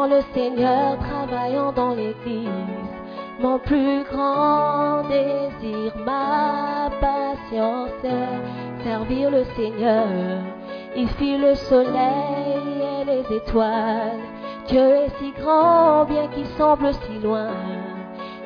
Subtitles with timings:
[0.00, 2.48] Le Seigneur, travaillant dans l'église.
[3.40, 10.40] Mon plus grand désir, ma passion, c'est servir le Seigneur.
[10.96, 12.62] Il fit le soleil
[13.00, 14.20] et les étoiles.
[14.68, 17.50] Dieu est si grand, bien qu'il semble si loin.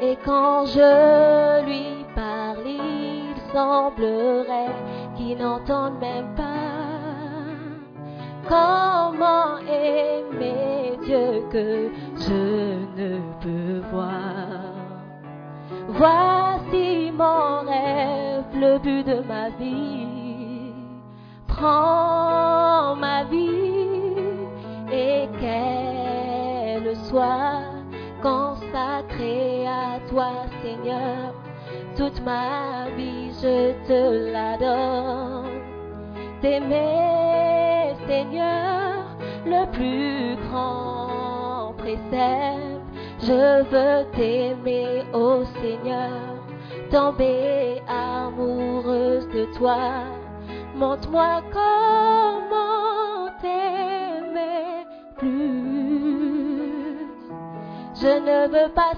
[0.03, 4.75] Et quand je lui parle, il semblerait
[5.17, 6.67] qu'il n'entende même pas.
[8.49, 10.76] Comment aimer
[11.07, 14.75] Que je ne peux voir
[15.87, 20.73] Voici mon rêve, le but de ma vie.
[21.47, 23.87] Prends ma vie
[24.93, 27.63] et qu'elle soit
[28.21, 31.35] consacrée à toi, Seigneur.
[31.97, 35.63] Toute ma vie, je te la donne.
[36.41, 39.05] T'aimer, Seigneur,
[39.47, 40.96] le plus grand
[43.21, 46.35] Je veux t'aimer, ô Seigneur,
[46.91, 50.05] tomber amoureuse de toi.
[50.75, 54.85] Montre-moi comment t'aimer
[55.17, 57.07] plus.
[57.95, 58.95] Je ne veux pas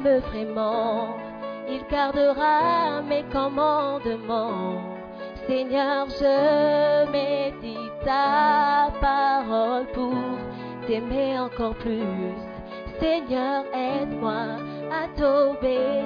[0.00, 1.16] m'aime vraiment,
[1.68, 4.82] il gardera mes commandements.
[5.46, 10.14] Seigneur, je médite ta parole pour
[10.86, 12.34] t'aimer encore plus.
[12.98, 14.58] Seigneur, aide-moi
[14.92, 16.04] à t'obéir.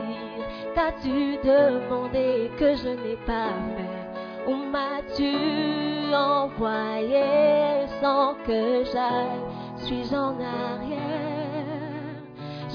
[0.75, 4.50] T'as-tu demandé que je n'ai pas fait?
[4.50, 9.41] Où m'as-tu envoyé sans que j'aille?
[9.78, 11.23] Suis-je en arrière?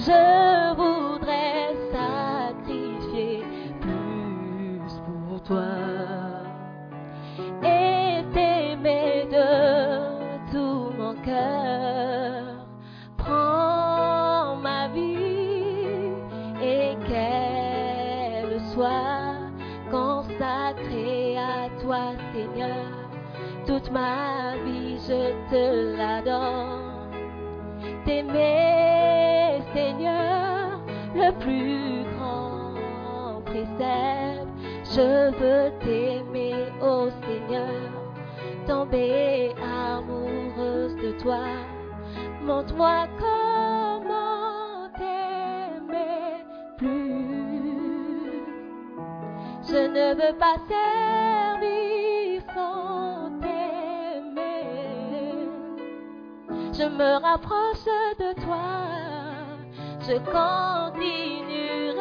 [0.09, 3.43] Je voudrais sacrifier
[3.79, 5.67] plus pour toi
[7.61, 12.65] et t'aimer de tout mon cœur.
[13.17, 16.09] Prends ma vie
[16.59, 19.35] et qu'elle soit
[19.91, 22.87] consacrée à toi, Seigneur.
[23.67, 25.21] Toute ma vie, je
[25.51, 26.89] te la donne.
[28.05, 29.28] T'aimer,
[29.73, 30.79] Seigneur,
[31.15, 34.47] le plus grand précepte.
[34.85, 37.91] Je veux t'aimer, ô Seigneur,
[38.65, 41.43] tomber amoureuse de toi.
[42.43, 46.43] Montre-moi comment t'aimer
[46.77, 48.43] plus.
[49.67, 54.65] Je ne veux pas servir sans t'aimer.
[56.73, 57.85] Je me rapproche
[58.17, 58.88] de toi
[60.01, 61.91] je continuerai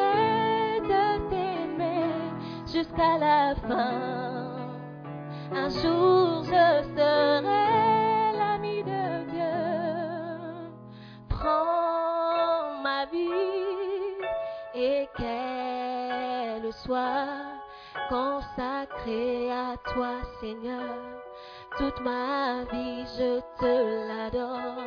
[0.81, 2.12] de t'aimer
[2.67, 4.49] jusqu'à la fin.
[5.53, 9.61] Un jour je serai l'ami de Dieu.
[11.29, 14.15] Prends ma vie
[14.75, 17.27] et qu'elle soit
[18.09, 20.97] consacrée à toi Seigneur.
[21.77, 24.79] Toute ma vie je te l'adore.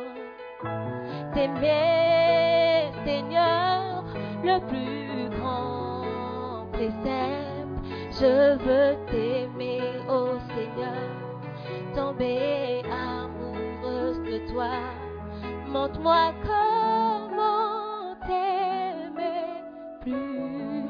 [3.04, 4.04] Seigneur,
[4.44, 7.42] le plus grand précepte.
[8.20, 11.10] Je veux t'aimer, oh Seigneur,
[11.94, 14.70] tomber amoureuse de toi.
[15.68, 19.62] Montre-moi comment t'aimer
[20.02, 20.86] plus.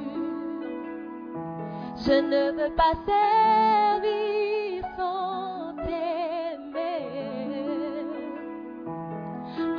[2.04, 7.06] Je ne veux pas servir sans t'aimer.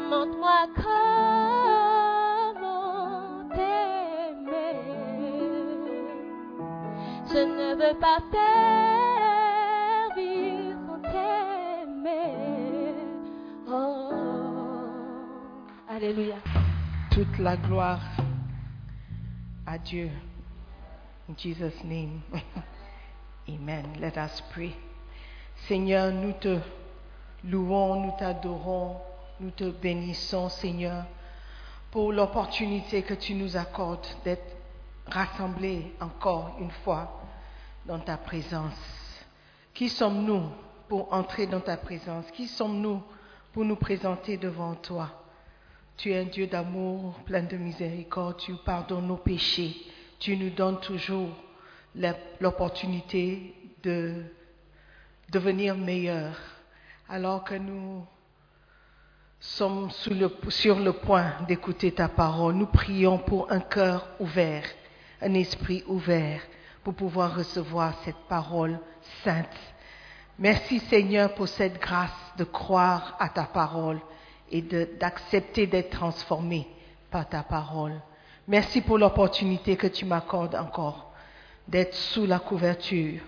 [0.10, 1.63] Montre-moi comment
[7.34, 9.24] Je ne veux pas servir
[11.12, 11.64] sans.
[13.68, 14.12] Oh,
[15.90, 16.36] Alléluia.
[17.10, 18.02] toute la gloire
[19.66, 20.12] à Dieu.
[21.28, 22.22] In Jesus' name.
[23.50, 23.86] Amen.
[24.00, 24.76] Let us pray.
[25.68, 26.60] Seigneur, nous te
[27.46, 28.98] louons, nous t'adorons,
[29.40, 31.06] nous te bénissons, Seigneur,
[31.90, 34.56] pour l'opportunité que tu nous accordes d'être
[35.08, 37.23] rassemblés encore une fois
[37.86, 38.74] dans ta présence.
[39.74, 40.50] Qui sommes-nous
[40.88, 42.26] pour entrer dans ta présence?
[42.32, 43.02] Qui sommes-nous
[43.52, 45.10] pour nous présenter devant toi?
[45.98, 48.38] Tu es un Dieu d'amour, plein de miséricorde.
[48.38, 49.76] Tu pardonnes nos péchés.
[50.20, 51.30] Tu nous donnes toujours
[52.40, 53.54] l'opportunité
[53.84, 54.24] de
[55.32, 56.40] devenir meilleurs.
[57.10, 58.06] Alors que nous
[59.40, 64.64] sommes sur le point d'écouter ta parole, nous prions pour un cœur ouvert,
[65.22, 66.42] un esprit ouvert,
[66.84, 68.80] pour pouvoir recevoir cette parole
[69.24, 69.48] sainte.
[70.40, 74.00] Merci Seigneur pour cette grâce de croire à ta parole
[74.52, 76.68] et d'accepter d'être transformé
[77.10, 78.02] par ta parole.
[78.48, 81.12] Merci pour l'opportunité que tu m'accordes encore
[81.68, 83.22] d'être sous la couverture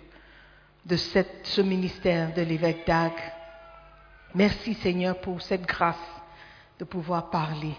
[0.86, 3.14] de ce ministère de l'évêque Dag.
[4.34, 5.96] Merci Seigneur pour cette grâce
[6.80, 7.74] de pouvoir parler.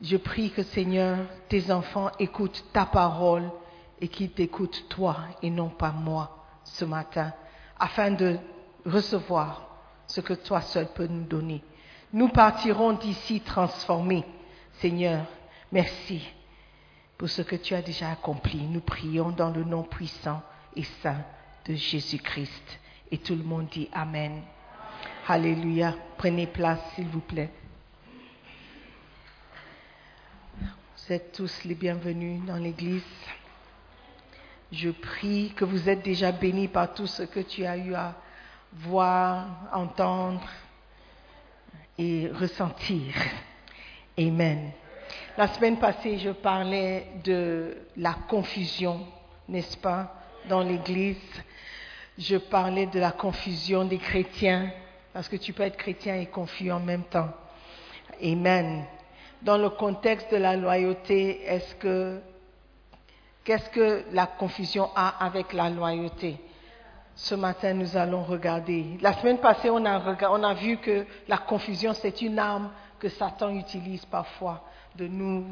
[0.00, 1.18] Je prie que Seigneur,
[1.48, 3.50] tes enfants écoutent ta parole
[4.00, 7.32] et qu'ils t'écoutent toi et non pas moi ce matin,
[7.78, 8.38] afin de
[8.86, 9.68] recevoir
[10.06, 11.62] ce que toi seul peux nous donner.
[12.12, 14.24] Nous partirons d'ici transformés.
[14.74, 15.26] Seigneur,
[15.72, 16.22] merci
[17.18, 18.62] pour ce que tu as déjà accompli.
[18.66, 20.42] Nous prions dans le nom puissant
[20.76, 21.22] et saint
[21.66, 22.80] de Jésus-Christ.
[23.10, 24.42] Et tout le monde dit Amen.
[25.26, 25.94] Alléluia.
[26.16, 27.50] Prenez place, s'il vous plaît.
[30.60, 33.02] Vous êtes tous les bienvenus dans l'Église.
[34.72, 38.14] Je prie que vous êtes déjà bénis par tout ce que tu as eu à
[38.72, 40.42] voir, entendre
[41.98, 43.14] et ressentir.
[44.18, 44.70] Amen.
[45.36, 49.06] La semaine passée, je parlais de la confusion,
[49.48, 50.14] n'est-ce pas,
[50.48, 51.16] dans l'Église.
[52.18, 54.70] Je parlais de la confusion des chrétiens,
[55.12, 57.30] parce que tu peux être chrétien et confus en même temps.
[58.22, 58.84] Amen.
[59.42, 62.20] Dans le contexte de la loyauté, est-ce que
[63.44, 66.38] qu'est-ce que la confusion a avec la loyauté?
[67.14, 68.98] Ce matin, nous allons regarder.
[69.00, 74.04] La semaine passée, on a, vu que la confusion, c'est une arme que Satan utilise
[74.06, 74.64] parfois
[74.96, 75.44] de nous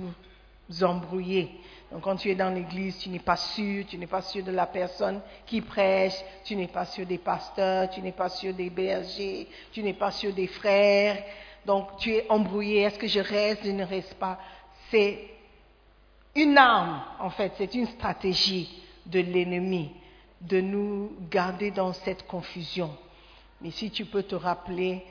[0.82, 1.52] embrouiller.
[1.92, 4.50] Donc quand tu es dans l'église, tu n'es pas sûr, tu n'es pas sûr de
[4.50, 8.70] la personne qui prêche, tu n'es pas sûr des pasteurs, tu n'es pas sûr des
[8.70, 11.22] bergers, tu n'es pas sûr des frères.
[11.66, 14.38] Donc tu es embrouillé, est-ce que je reste, je ne reste pas
[14.90, 15.31] C'est
[16.34, 19.90] une arme, en fait, c'est une stratégie de l'ennemi
[20.40, 22.90] de nous garder dans cette confusion.
[23.60, 25.04] Mais si tu peux te rappeler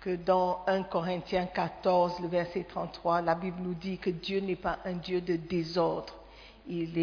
[0.00, 4.56] que dans 1 Corinthiens 14, le verset 33, la Bible nous dit que Dieu n'est
[4.56, 6.14] pas un Dieu de désordre.
[6.68, 6.98] Il,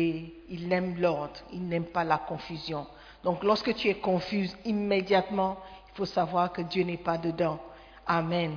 [0.49, 2.85] il aime l'ordre, il n'aime pas la confusion.
[3.23, 5.57] Donc lorsque tu es confuse, immédiatement,
[5.89, 7.59] il faut savoir que Dieu n'est pas dedans.
[8.05, 8.53] Amen.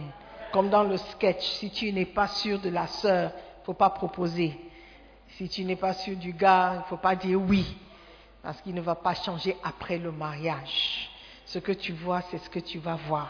[0.52, 3.74] Comme dans le sketch, si tu n'es pas sûr de la sœur, il ne faut
[3.74, 4.58] pas proposer.
[5.36, 7.76] Si tu n'es pas sûr du gars, il ne faut pas dire oui,
[8.42, 11.10] parce qu'il ne va pas changer après le mariage.
[11.44, 13.28] Ce que tu vois, c'est ce que tu vas voir.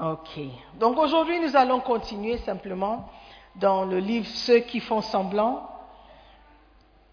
[0.00, 0.40] Ok.
[0.74, 3.08] Donc aujourd'hui, nous allons continuer simplement
[3.54, 5.70] dans le livre Ceux qui font semblant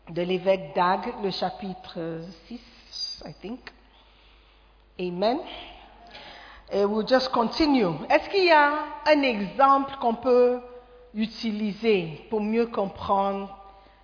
[0.10, 3.60] de l'évêque Dag, le chapitre 6, I think.
[5.00, 5.38] Amen.
[6.72, 7.86] Et we'll just continue.
[8.10, 8.74] Est-ce qu'il y a
[9.06, 10.60] un exemple qu'on peut
[11.14, 13.58] utiliser pour mieux comprendre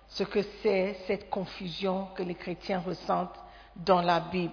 [0.08, 3.38] ce que c'est cette confusion que les chrétiens ressentent
[3.76, 4.52] dans la Bible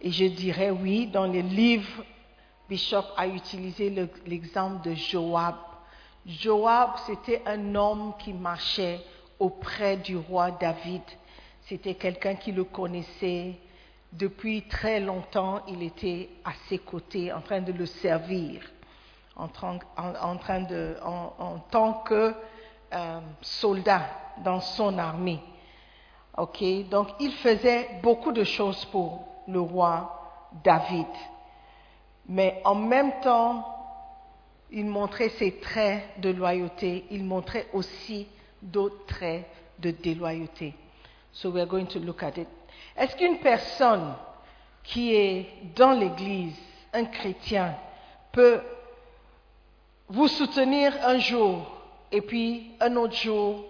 [0.00, 2.04] Et je dirais oui, dans les livres,
[2.68, 5.56] Bishop a utilisé le- l'exemple de Joab.
[6.26, 9.00] Joab, c'était un homme qui marchait
[9.38, 11.02] auprès du roi David.
[11.62, 13.54] c'était quelqu'un qui le connaissait
[14.12, 15.60] depuis très longtemps.
[15.68, 18.62] Il était à ses côtés en train de le servir,
[19.38, 22.34] en, de, en tant que
[22.92, 24.02] euh, soldat
[24.38, 25.40] dans son armée.
[26.36, 31.06] Ok, donc il faisait beaucoup de choses pour le roi David,
[32.26, 33.76] mais en même temps,
[34.70, 38.26] il montrait ses traits de loyauté, il montrait aussi
[38.62, 39.46] d'autres traits
[39.78, 40.74] de déloyauté.
[41.32, 42.48] So we're going to look at it.
[42.96, 44.14] Est-ce qu'une personne
[44.82, 46.58] qui est dans l'Église,
[46.92, 47.74] un chrétien,
[48.32, 48.62] peut
[50.18, 51.64] vous soutenir un jour
[52.10, 53.64] et puis un autre jour,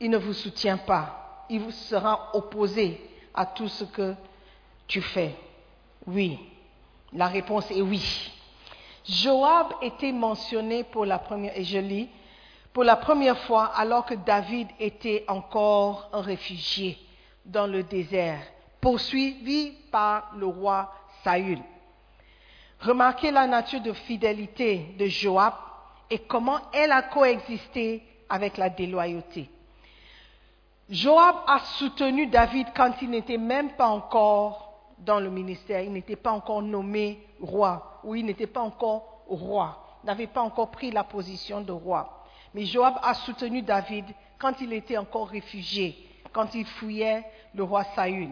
[0.00, 1.44] il ne vous soutient pas.
[1.50, 2.98] Il vous sera opposé
[3.34, 4.14] à tout ce que
[4.86, 5.34] tu fais.
[6.06, 6.38] Oui.
[7.12, 8.32] La réponse est oui.
[9.04, 12.08] Joab était mentionné pour la première, et je lis,
[12.72, 16.96] pour la première fois alors que David était encore un réfugié
[17.44, 18.40] dans le désert,
[18.80, 20.90] poursuivi par le roi
[21.22, 21.58] Saül.
[22.80, 25.54] Remarquez la nature de fidélité de Joab
[26.10, 29.50] et comment elle a coexisté avec la déloyauté.
[30.88, 34.68] Joab a soutenu David quand il n'était même pas encore
[34.98, 39.98] dans le ministère, il n'était pas encore nommé roi, ou il n'était pas encore roi,
[40.04, 42.24] n'avait pas encore pris la position de roi.
[42.54, 44.06] Mais Joab a soutenu David
[44.38, 45.96] quand il était encore réfugié,
[46.32, 48.30] quand il fouillait le roi Saül.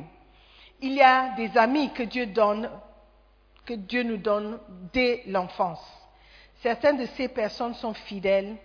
[0.80, 2.70] Il y a des amis que Dieu donne,
[3.66, 4.58] que Dieu nous donne
[4.92, 5.84] dès l'enfance.
[6.62, 8.56] Certaines de ces personnes sont fidèles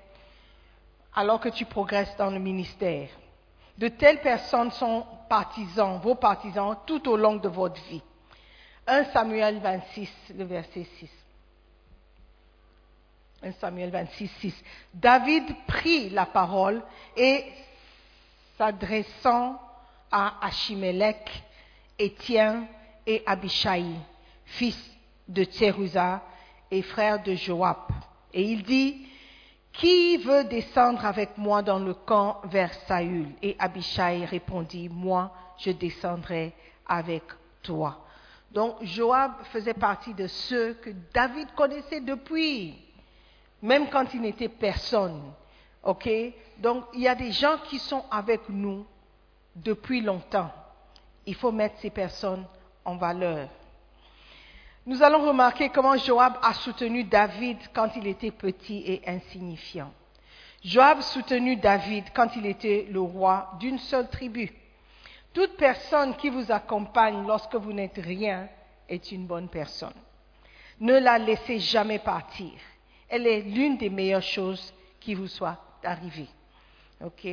[1.14, 3.10] alors que tu progresses dans le ministère.
[3.78, 8.02] De telles personnes sont partisans, vos partisans, tout au long de votre vie.
[8.88, 11.10] 1 Samuel 26, le verset 6.
[13.44, 14.64] 1 Samuel 26, 6.
[14.94, 16.82] David prit la parole
[17.18, 17.44] et
[18.58, 19.60] s'adressant
[20.12, 21.44] à Achimelech,
[21.98, 22.68] Étienne
[23.08, 23.84] et Abishai,
[24.52, 24.78] fils
[25.28, 26.22] de Tséruza
[26.70, 27.78] et frère de Joab.
[28.34, 29.08] Et il dit,
[29.74, 33.30] qui veut descendre avec moi dans le camp vers Saül?
[33.42, 36.54] Et Abishai répondit, moi, je descendrai
[36.86, 37.24] avec
[37.64, 38.06] toi.
[38.52, 42.76] Donc Joab faisait partie de ceux que David connaissait depuis,
[43.62, 45.22] même quand il n'était personne.
[45.84, 46.10] OK?
[46.58, 48.86] Donc il y a des gens qui sont avec nous
[49.56, 50.52] depuis longtemps.
[51.26, 52.46] Il faut mettre ces personnes
[52.84, 53.48] en valeur.
[54.88, 59.94] Nous allons remarquer comment Joab a soutenu David quand il était petit et insignifiant.
[60.64, 64.52] Joab soutenu David quand il était le roi d'une seule tribu.
[65.34, 68.50] Toute personne qui vous accompagne lorsque vous n'êtes rien
[68.90, 69.94] est une bonne personne.
[70.80, 72.52] Ne la laissez jamais partir.
[73.08, 76.30] Elle est l'une des meilleures choses qui vous soit arrivée.
[77.06, 77.28] OK?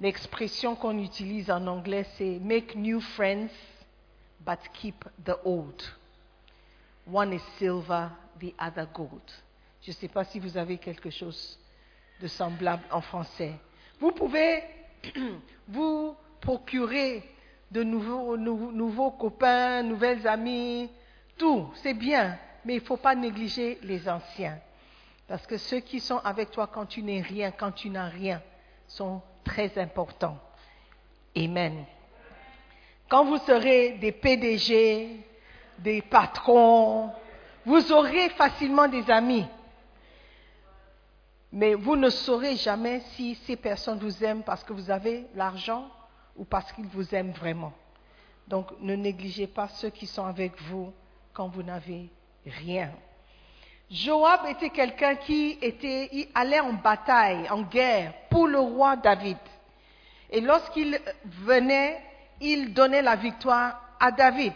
[0.00, 3.50] L'expression qu'on utilise en anglais, c'est make new friends,
[4.40, 5.80] but keep the old.
[7.10, 9.22] One is silver, the other gold.
[9.82, 11.58] Je ne sais pas si vous avez quelque chose
[12.20, 13.52] de semblable en français.
[13.98, 14.62] Vous pouvez
[15.68, 17.22] vous procurer
[17.70, 20.90] de nouveaux, nou- nouveaux copains, nouvelles amies,
[21.36, 24.58] tout, c'est bien, mais il ne faut pas négliger les anciens.
[25.26, 28.42] Parce que ceux qui sont avec toi quand tu n'es rien, quand tu n'as rien,
[28.86, 30.38] sont très importants.
[31.36, 31.84] Amen.
[33.08, 35.24] Quand vous serez des PDG,
[35.82, 37.10] des patrons,
[37.64, 39.46] vous aurez facilement des amis.
[41.52, 45.90] Mais vous ne saurez jamais si ces personnes vous aiment parce que vous avez l'argent
[46.36, 47.72] ou parce qu'ils vous aiment vraiment.
[48.48, 50.92] Donc ne négligez pas ceux qui sont avec vous
[51.32, 52.08] quand vous n'avez
[52.46, 52.90] rien.
[53.90, 59.36] Joab était quelqu'un qui était, il allait en bataille, en guerre pour le roi David.
[60.30, 62.02] Et lorsqu'il venait,
[62.40, 64.54] il donnait la victoire à David.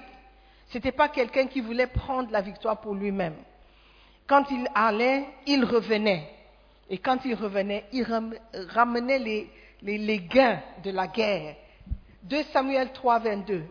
[0.69, 3.37] Ce n'était pas quelqu'un qui voulait prendre la victoire pour lui-même.
[4.27, 6.29] Quand il allait, il revenait.
[6.91, 8.35] Et quand il revenait, il ram-
[8.71, 9.19] ramenait
[9.83, 11.57] les gains de la guerre.
[12.25, 13.65] 2 Samuel 3, 22.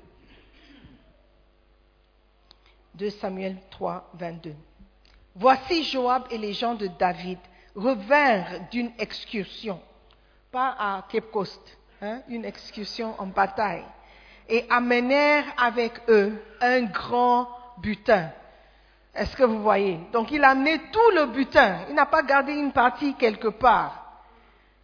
[2.96, 4.56] 2 Samuel 3, 22.
[5.36, 7.40] Voici Joab et les gens de David
[7.75, 9.82] revinrent d'une excursion,
[10.50, 13.84] pas à Cape Coast, hein, une excursion en bataille,
[14.50, 17.48] et amenèrent avec eux un grand
[17.78, 18.30] butin.
[19.14, 20.00] Est-ce que vous voyez?
[20.12, 24.02] Donc il a amené tout le butin, il n'a pas gardé une partie quelque part.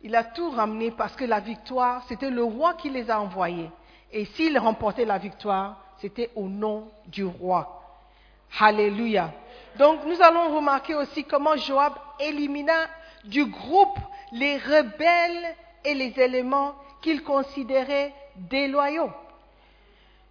[0.02, 3.70] Il a tout ramené parce que la victoire, c'était le roi qui les a envoyés.
[4.12, 7.84] Et s'il remportait la victoire, c'était au nom du roi.
[8.60, 9.32] Alléluia.
[9.78, 12.88] Donc nous allons remarquer aussi comment Joab élimina
[13.26, 14.00] du groupe
[14.32, 19.12] les rebelles et les éléments qu'il considérait déloyaux.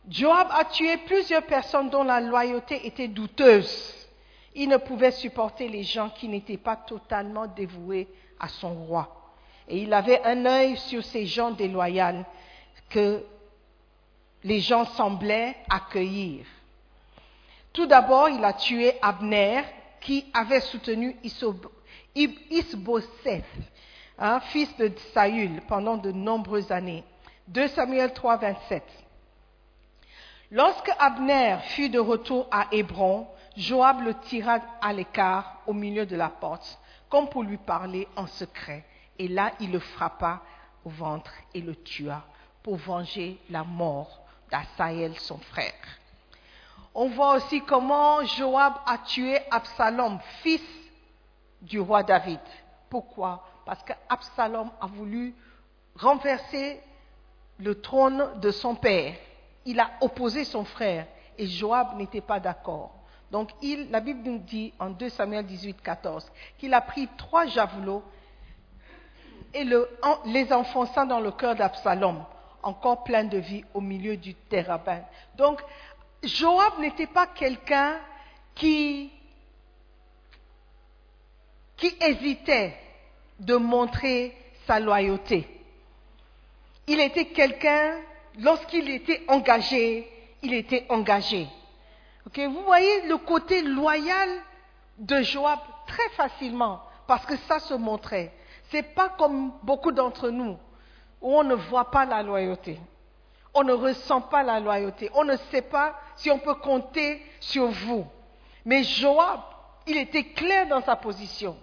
[0.09, 3.95] Joab a tué plusieurs personnes dont la loyauté était douteuse.
[4.55, 9.35] Il ne pouvait supporter les gens qui n'étaient pas totalement dévoués à son roi.
[9.69, 12.25] Et il avait un œil sur ces gens déloyaux
[12.89, 13.23] que
[14.43, 16.45] les gens semblaient accueillir.
[17.73, 19.63] Tout d'abord, il a tué Abner,
[20.01, 21.17] qui avait soutenu
[22.15, 23.45] Isbosseth,
[24.19, 27.05] hein, fils de Saül, pendant de nombreuses années.
[27.49, 28.83] 2 Samuel 3, 27.
[30.53, 36.17] Lorsque Abner fut de retour à Hébron, Joab le tira à l'écart au milieu de
[36.17, 36.79] la porte,
[37.09, 38.85] comme pour lui parler en secret.
[39.19, 40.43] Et là, il le frappa
[40.85, 42.25] au ventre et le tua
[42.63, 45.73] pour venger la mort d'Asaël, son frère.
[46.95, 50.65] On voit aussi comment Joab a tué Absalom, fils
[51.63, 52.41] du roi David.
[52.89, 53.47] Pourquoi?
[53.65, 55.33] Parce qu'Absalom a voulu
[55.95, 56.81] renverser
[57.59, 59.15] le trône de son père.
[59.71, 61.07] Il a opposé son frère
[61.39, 62.93] et Joab n'était pas d'accord.
[63.31, 68.03] Donc la Bible nous dit en 2 Samuel 18, 14 qu'il a pris trois javelots
[69.55, 69.65] et
[70.27, 72.25] les enfonça dans le cœur d'Absalom,
[72.65, 74.81] encore plein de vie au milieu du terrain.
[75.37, 75.63] Donc
[76.25, 78.01] Joab n'était pas quelqu'un
[78.57, 79.13] qui,
[81.77, 82.75] qui hésitait
[83.39, 84.37] de montrer
[84.67, 85.47] sa loyauté.
[86.89, 88.01] Il était quelqu'un,
[88.41, 90.09] lorsqu'il était engagé,
[90.43, 91.47] il était engagé.
[92.35, 94.29] vous voyez le côté loyal
[94.99, 98.33] de Joab très facilement, parce que ça se montrait.
[98.71, 100.57] Ce n'est pas comme beaucoup d'entre nous,
[101.21, 102.79] où on ne voit pas la loyauté.
[103.53, 105.11] On ne ressent pas la loyauté.
[105.15, 108.07] On ne sait pas si on peut compter sur vous.
[108.65, 109.41] Mais Joab,
[109.87, 111.57] il était clair dans sa position,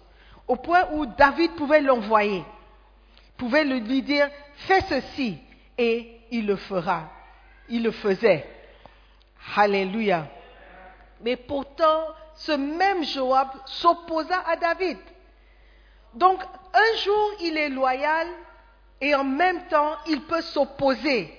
[0.48, 2.44] au point où David pouvait l'envoyer,
[3.38, 5.38] pouvait lui dire, fais ceci,
[5.78, 7.10] et il le fera.
[7.70, 8.46] Il le faisait.
[9.56, 10.28] Alléluia.
[11.22, 14.98] Mais pourtant, ce même Joab s'opposa à David.
[16.14, 16.42] Donc,
[16.74, 18.28] un jour, il est loyal
[19.02, 21.34] et en même temps, il peut s'opposer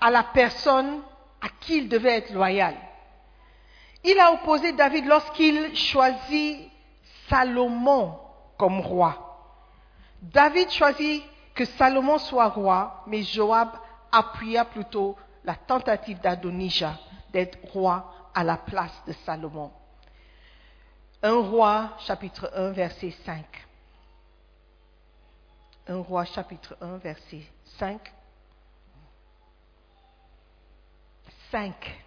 [0.00, 1.00] à la personne
[1.40, 2.74] à qui il devait être loyal.
[4.04, 6.70] Il a opposé David lorsqu'il choisit
[7.28, 8.18] Salomon
[8.56, 9.24] comme roi.
[10.22, 11.22] David choisit
[11.58, 13.70] que Salomon soit roi, mais Joab
[14.12, 16.96] appuya plutôt la tentative d'Adonijah
[17.32, 19.72] d'être roi à la place de Salomon.
[21.20, 23.44] Un roi, chapitre 1, verset 5.
[25.88, 28.14] Un roi, chapitre 1, verset 5.
[31.50, 32.04] 5.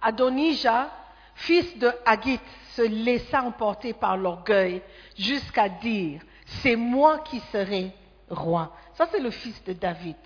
[0.00, 0.90] Adonijah,
[1.38, 2.40] fils de Hagit,
[2.74, 4.82] se laissa emporter par l'orgueil
[5.16, 6.20] jusqu'à dire,
[6.62, 7.92] c'est moi qui serai
[8.28, 8.72] roi.
[8.94, 10.16] Ça, c'est le fils de David.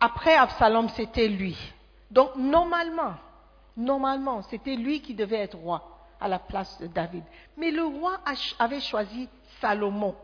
[0.00, 1.56] Après Absalom, c'était lui.
[2.10, 3.14] Donc, normalement,
[3.76, 5.82] normalement, c'était lui qui devait être roi
[6.20, 7.24] à la place de David.
[7.56, 8.18] Mais le roi
[8.58, 9.28] avait choisi
[9.60, 10.14] Salomon.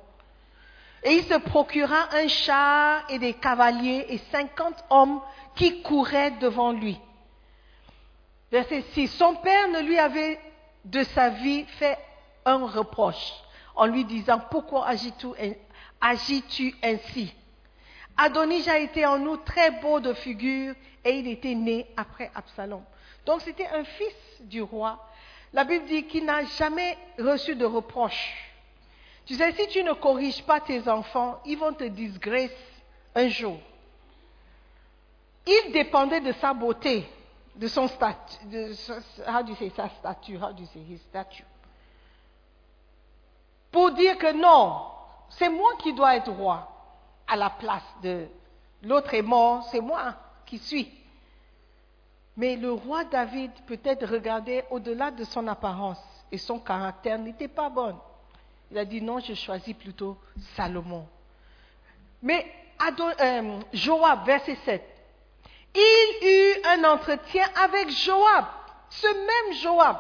[1.03, 5.21] Et il se procura un char et des cavaliers et cinquante hommes
[5.55, 7.01] qui couraient devant lui.
[8.51, 9.09] Verset 6.
[9.09, 10.39] Son père ne lui avait
[10.85, 11.99] de sa vie fait
[12.45, 13.33] un reproche
[13.77, 17.35] en lui disant Pourquoi agis-tu ainsi?
[18.17, 22.83] Adonijah était en nous très beau de figure et il était né après Absalom.
[23.25, 25.07] Donc c'était un fils du roi.
[25.53, 28.51] La Bible dit qu'il n'a jamais reçu de reproche
[29.31, 32.53] tu sais, si tu ne corriges pas tes enfants, ils vont te disgracer
[33.15, 33.61] un jour.
[35.47, 37.09] Il dépendait de sa beauté,
[37.61, 38.39] de son statut,
[39.27, 41.45] how do you say, sa stature, how do you say his statue.
[43.71, 44.87] Pour dire que non,
[45.29, 46.67] c'est moi qui dois être roi
[47.29, 48.27] à la place de
[48.83, 50.15] l'autre est mort, c'est moi
[50.47, 50.91] qui suis.
[52.39, 56.01] Mais le roi David peut-être regardait au-delà de son apparence
[56.33, 57.95] et son caractère n'était pas bon.
[58.71, 60.17] Il a dit non, je choisis plutôt
[60.57, 61.07] Salomon.
[62.23, 62.51] Mais
[63.21, 64.90] euh, Joab, verset 7.
[65.75, 68.47] Il eut un entretien avec Joab,
[68.89, 69.99] ce même Joab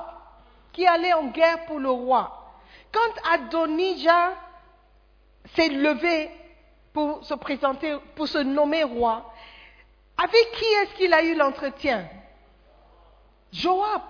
[0.72, 2.54] qui allait en guerre pour le roi.
[2.92, 4.32] Quand Adonijah
[5.54, 6.30] s'est levé
[6.92, 9.32] pour se présenter, pour se nommer roi,
[10.16, 12.08] avec qui est-ce qu'il a eu l'entretien?
[13.52, 14.02] Joab.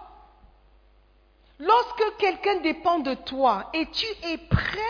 [1.58, 4.80] Lorsque quelqu'un dépend de toi et tu es prêt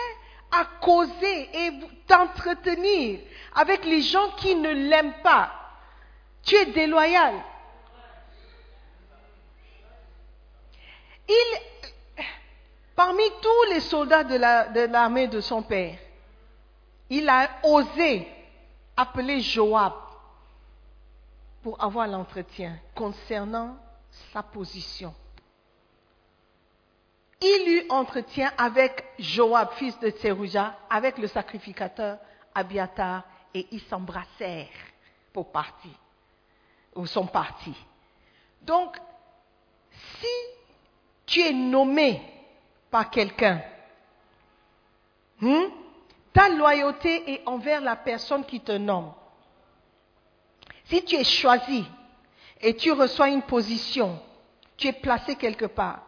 [0.51, 1.71] à causer et
[2.07, 3.19] t'entretenir
[3.55, 5.51] avec les gens qui ne l'aiment pas,
[6.43, 7.35] tu es déloyal.
[11.27, 12.23] Il,
[12.95, 15.97] parmi tous les soldats de l'armée de, son père,
[17.09, 18.27] il a osé
[18.97, 19.93] appeler Joab
[21.61, 23.77] pour avoir l'entretien concernant
[24.33, 25.13] sa position.
[27.41, 32.17] Il eut entretien avec Joab, fils de Tserouja, avec le sacrificateur
[32.53, 33.23] Abiatar,
[33.53, 34.67] et ils s'embrassèrent
[35.33, 35.91] pour partir,
[36.95, 37.75] ou sont partis.
[38.61, 38.97] Donc,
[40.19, 40.27] si
[41.25, 42.21] tu es nommé
[42.89, 43.61] par quelqu'un,
[45.39, 45.65] hmm,
[46.33, 49.13] ta loyauté est envers la personne qui te nomme.
[50.85, 51.85] Si tu es choisi
[52.59, 54.19] et tu reçois une position,
[54.77, 56.01] tu es placé quelque part.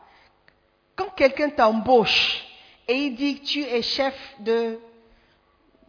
[0.95, 2.43] Quand quelqu'un t'embauche
[2.87, 4.79] et il dit que tu es chef de,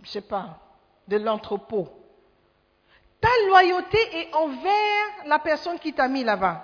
[0.03, 0.59] je sais pas,
[1.09, 1.89] de l'entrepôt,
[3.25, 6.63] ta loyauté est envers la personne qui t'a mis là-bas.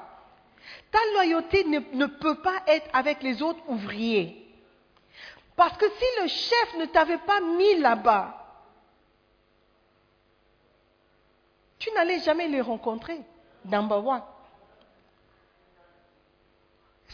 [0.91, 4.47] Ta loyauté ne, peut pas être avec les autres ouvriers.
[5.57, 8.37] Parce que si le chef ne t'avait pas mis là-bas,
[11.79, 13.19] tu n'allais jamais les rencontrer.
[13.65, 14.23] Number one.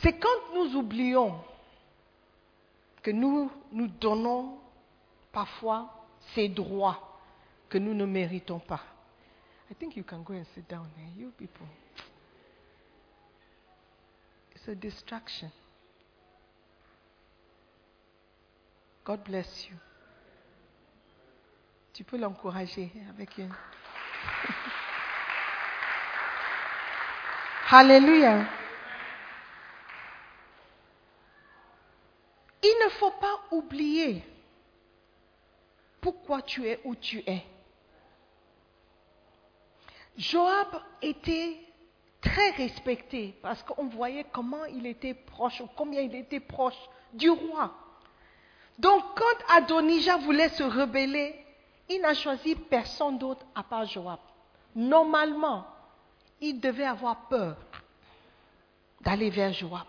[0.03, 1.39] C'est quand nous oublions
[3.01, 4.59] que nous nous donnons
[5.31, 5.89] parfois
[6.35, 7.21] ces droits
[7.69, 8.81] que nous ne méritons pas.
[9.71, 11.67] I think you can go and sit down there, you people.
[14.55, 15.51] It's a distraction.
[19.05, 19.77] God bless you.
[21.93, 23.53] Tu peux l'encourager avec une.
[27.71, 28.47] Alléluia.
[32.63, 34.25] Il ne faut pas oublier
[36.01, 37.43] pourquoi tu es où tu es.
[40.17, 41.59] Joab était
[42.21, 46.79] très respecté parce qu'on voyait comment il était proche, ou combien il était proche
[47.13, 47.73] du roi.
[48.79, 51.35] Donc quand Adonijah voulait se rebeller,
[51.89, 54.19] il n'a choisi personne d'autre à part Joab.
[54.75, 55.67] Normalement,
[56.41, 57.57] il devait avoir peur
[59.01, 59.87] d'aller vers Joab.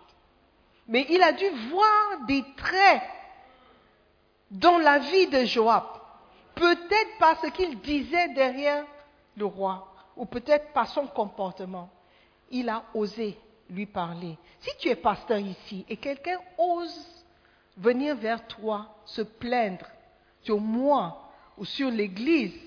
[0.86, 3.02] Mais il a dû voir des traits
[4.50, 5.84] dans la vie de Joab.
[6.54, 8.84] Peut-être par ce qu'il disait derrière
[9.36, 9.86] le roi,
[10.18, 11.88] ou peut-être par son comportement.
[12.50, 13.38] Il a osé
[13.70, 14.36] lui parler.
[14.60, 17.24] Si tu es pasteur ici et quelqu'un ose
[17.76, 19.86] venir vers toi se plaindre
[20.42, 22.58] sur moi ou sur l'Église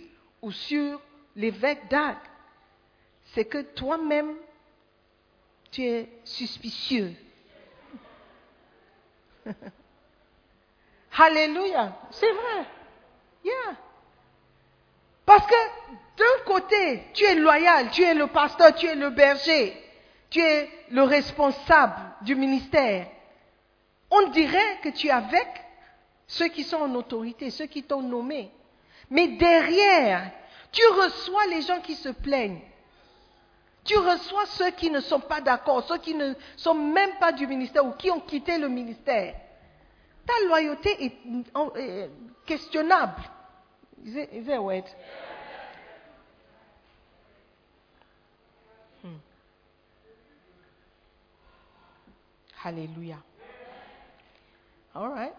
[0.41, 1.01] ou sur
[1.35, 2.17] l'évêque d'Ag,
[3.33, 4.35] c'est que toi-même,
[5.71, 7.13] tu es suspicieux.
[11.17, 12.65] Alléluia, c'est vrai.
[13.43, 13.75] Yeah.
[15.25, 15.55] Parce que
[16.21, 19.75] d'un côté, tu es loyal, tu es le pasteur, tu es le berger,
[20.29, 23.07] tu es le responsable du ministère.
[24.11, 25.47] On dirait que tu es avec
[26.27, 28.51] ceux qui sont en autorité, ceux qui t'ont nommé.
[29.09, 30.31] Mais derrière,
[30.71, 32.61] tu reçois les gens qui se plaignent.
[33.83, 37.47] Tu reçois ceux qui ne sont pas d'accord, ceux qui ne sont même pas du
[37.47, 39.35] ministère ou qui ont quitté le ministère.
[40.25, 42.09] Ta loyauté est
[42.45, 43.21] questionnable.
[44.05, 44.85] Is it, is it a word?
[49.03, 49.15] Hmm.
[52.63, 53.21] Hallelujah.
[54.93, 55.33] All right.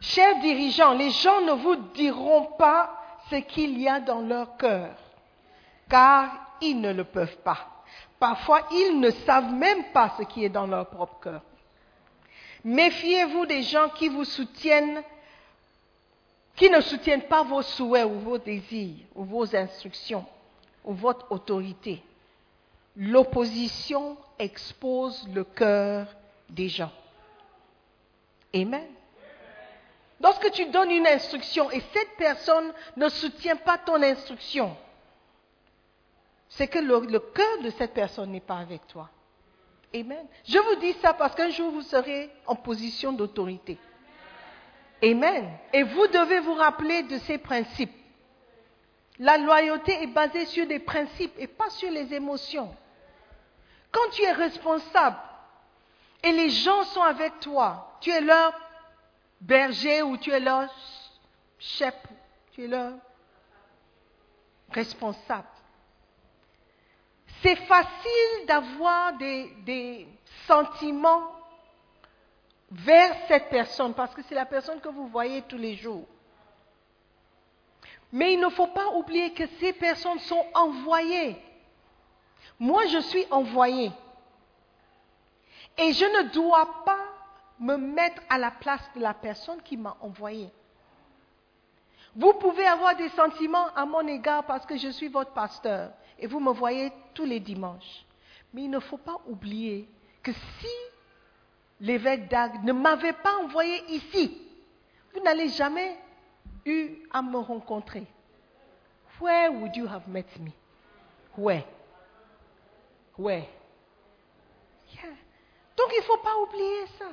[0.00, 2.90] Chers dirigeants, les gens ne vous diront pas
[3.30, 4.96] ce qu'il y a dans leur cœur,
[5.88, 7.84] car ils ne le peuvent pas.
[8.18, 11.42] Parfois, ils ne savent même pas ce qui est dans leur propre cœur.
[12.64, 15.02] Méfiez-vous des gens qui vous soutiennent,
[16.56, 20.24] qui ne soutiennent pas vos souhaits ou vos désirs ou vos instructions
[20.84, 22.02] ou votre autorité.
[22.96, 26.06] L'opposition expose le cœur
[26.50, 26.92] des gens.
[28.54, 28.86] Amen.
[30.20, 34.76] Lorsque tu donnes une instruction et cette personne ne soutient pas ton instruction,
[36.48, 39.08] c'est que le, cœur de cette personne n'est pas avec toi.
[39.94, 40.26] Amen.
[40.46, 43.78] Je vous dis ça parce qu'un jour vous serez en position d'autorité.
[45.02, 45.58] Amen.
[45.72, 47.92] Et vous devez vous rappeler de ces principes.
[49.18, 52.74] La loyauté est basée sur des principes et pas sur les émotions.
[53.90, 55.18] Quand tu es responsable
[56.22, 58.52] et les gens sont avec toi, tu es leur
[59.40, 60.68] berger ou tu es leur
[61.58, 61.94] chef,
[62.52, 62.92] tu es leur
[64.70, 65.46] responsable.
[67.42, 70.08] C'est facile d'avoir des, des,
[70.46, 71.30] sentiments
[72.72, 76.06] vers cette personne parce que c'est la personne que vous voyez tous les jours.
[78.10, 81.36] Mais il ne faut pas oublier que ces personnes sont envoyées.
[82.58, 83.90] Moi, je suis envoyée.
[85.78, 86.98] Et je ne dois pas
[87.58, 90.50] me mettre à la place de la personne qui m'a envoyé.
[92.14, 96.26] Vous pouvez avoir des sentiments à mon égard parce que je suis votre pasteur et
[96.26, 98.04] vous me voyez tous les dimanches.
[98.52, 99.88] Mais il ne faut pas oublier
[100.22, 100.91] que si
[101.82, 104.40] l'évêque d'Agde ne m'avait pas envoyé ici,
[105.12, 105.98] vous n'allez jamais
[106.64, 108.06] eu à me rencontrer.
[109.20, 110.52] Where would you have met me?
[111.36, 111.64] Where?
[113.18, 113.46] Where?
[114.94, 115.10] Yeah.
[115.76, 117.06] Donc il ne faut pas oublier ça.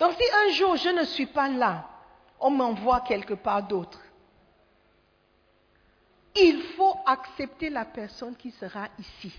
[0.00, 1.88] Donc si un jour je ne suis pas là,
[2.40, 4.00] on m'envoie quelque part d'autre.
[6.34, 9.32] Il faut accepter la personne qui sera ici.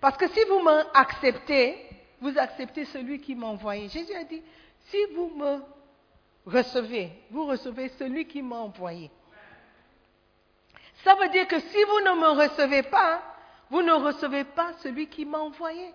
[0.00, 3.88] Parce que si vous m'acceptez, vous acceptez celui qui m'a envoyé.
[3.88, 4.42] Jésus a dit,
[4.86, 5.60] si vous me
[6.46, 9.10] recevez, vous recevez celui qui m'a envoyé.
[11.04, 13.22] Ça veut dire que si vous ne me recevez pas,
[13.68, 15.92] vous ne recevez pas celui qui m'a envoyé.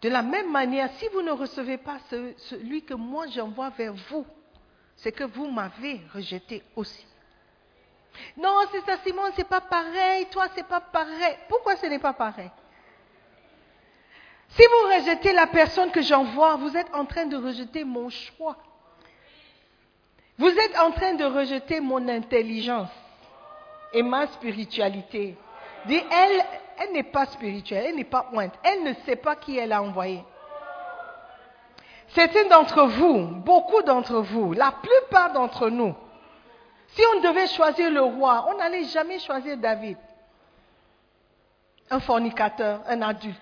[0.00, 4.24] De la même manière, si vous ne recevez pas celui que moi j'envoie vers vous,
[4.96, 7.04] c'est que vous m'avez rejeté aussi.
[8.36, 10.26] Non, c'est ça, Simon, c'est pas pareil.
[10.30, 11.36] Toi, c'est pas pareil.
[11.48, 12.50] Pourquoi ce n'est pas pareil?
[14.50, 18.56] Si vous rejetez la personne que j'envoie, vous êtes en train de rejeter mon choix.
[20.38, 22.90] Vous êtes en train de rejeter mon intelligence
[23.92, 25.36] et ma spiritualité.
[25.88, 26.44] Elle,
[26.78, 29.82] elle n'est pas spirituelle, elle n'est pas pointe, elle ne sait pas qui elle a
[29.82, 30.22] envoyé.
[32.08, 35.94] Certains d'entre vous, beaucoup d'entre vous, la plupart d'entre nous,
[36.88, 39.98] si on devait choisir le roi, on n'allait jamais choisir David.
[41.90, 43.40] Un fornicateur, un adulte,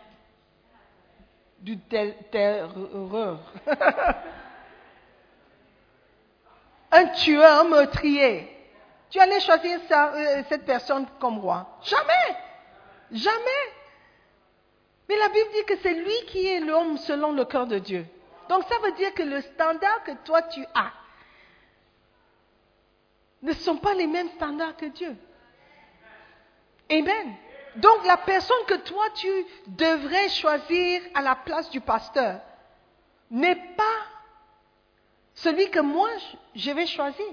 [1.59, 3.40] du terreur.
[6.92, 8.52] un tueur, un meurtrier.
[9.11, 11.78] Tu allais choisir euh, cette personne comme roi.
[11.82, 12.37] Jamais.
[13.12, 13.72] Jamais.
[15.09, 18.06] Mais la Bible dit que c'est lui qui est l'homme selon le cœur de Dieu.
[18.48, 20.92] Donc ça veut dire que le standard que toi tu as
[23.46, 25.16] ne sont pas les mêmes standards que Dieu.
[26.90, 27.35] Amen.
[27.76, 29.28] Donc la personne que toi tu
[29.68, 32.40] devrais choisir à la place du pasteur
[33.30, 33.98] n'est pas
[35.35, 36.09] celui que moi
[36.54, 37.26] je vais choisir.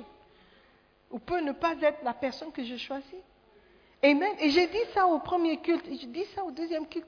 [1.10, 3.24] Ou peut ne pas être la personne que je choisis.
[4.04, 4.34] Amen.
[4.40, 7.08] Et j'ai dit ça au premier culte, et je dis ça au deuxième culte.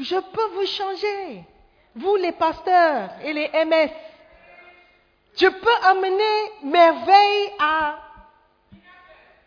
[0.00, 1.44] Je peux vous changer.
[1.94, 3.92] Vous les pasteurs et les MS.
[5.36, 8.07] Je peux amener merveille à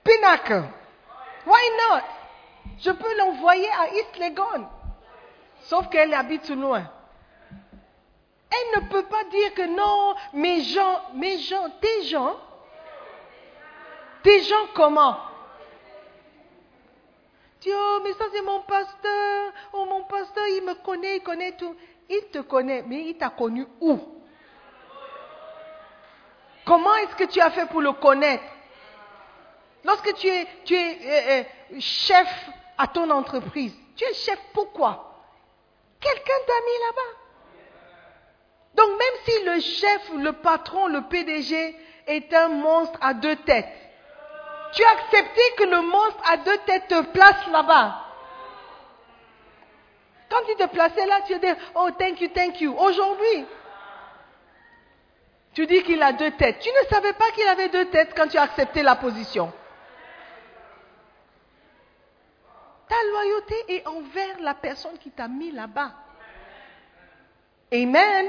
[0.04, 0.64] Pinnacle.
[1.46, 2.04] Why not?
[2.80, 4.68] Je peux l'envoyer à East Legon.
[5.62, 6.84] Sauf qu'elle habite loin.
[8.52, 12.36] Elle ne peut pas dire que non, mes gens, mes gens, tes gens,
[14.24, 15.18] tes gens comment?
[17.62, 19.54] Dieu, oh, mais ça c'est mon pasteur.
[19.74, 21.76] Oh, mon pasteur, il me connaît, il connaît tout.
[22.10, 24.00] Il te connaît, mais il t'a connu où?
[26.66, 28.44] Comment est-ce que tu as fait pour le connaître?
[29.84, 32.28] Lorsque tu es, euh, euh, chef
[32.78, 35.24] à ton entreprise, tu es chef pourquoi?
[36.00, 37.18] Quelqu'un t'a mis là-bas.
[38.76, 41.76] Donc même si le chef, le patron, le PDG
[42.08, 43.68] est un monstre à deux têtes,
[44.74, 48.06] tu as accepté que le monstre à deux têtes te place là-bas.
[50.30, 52.74] Quand il te plaçait là, tu dis, oh, thank you, thank you.
[52.78, 53.46] Aujourd'hui,
[55.54, 56.60] tu dis qu'il a deux têtes.
[56.60, 59.52] Tu ne savais pas qu'il avait deux têtes quand tu as accepté la position.
[62.92, 65.94] Ta loyauté est envers la personne qui t'a mis là-bas.
[67.72, 68.26] Amen.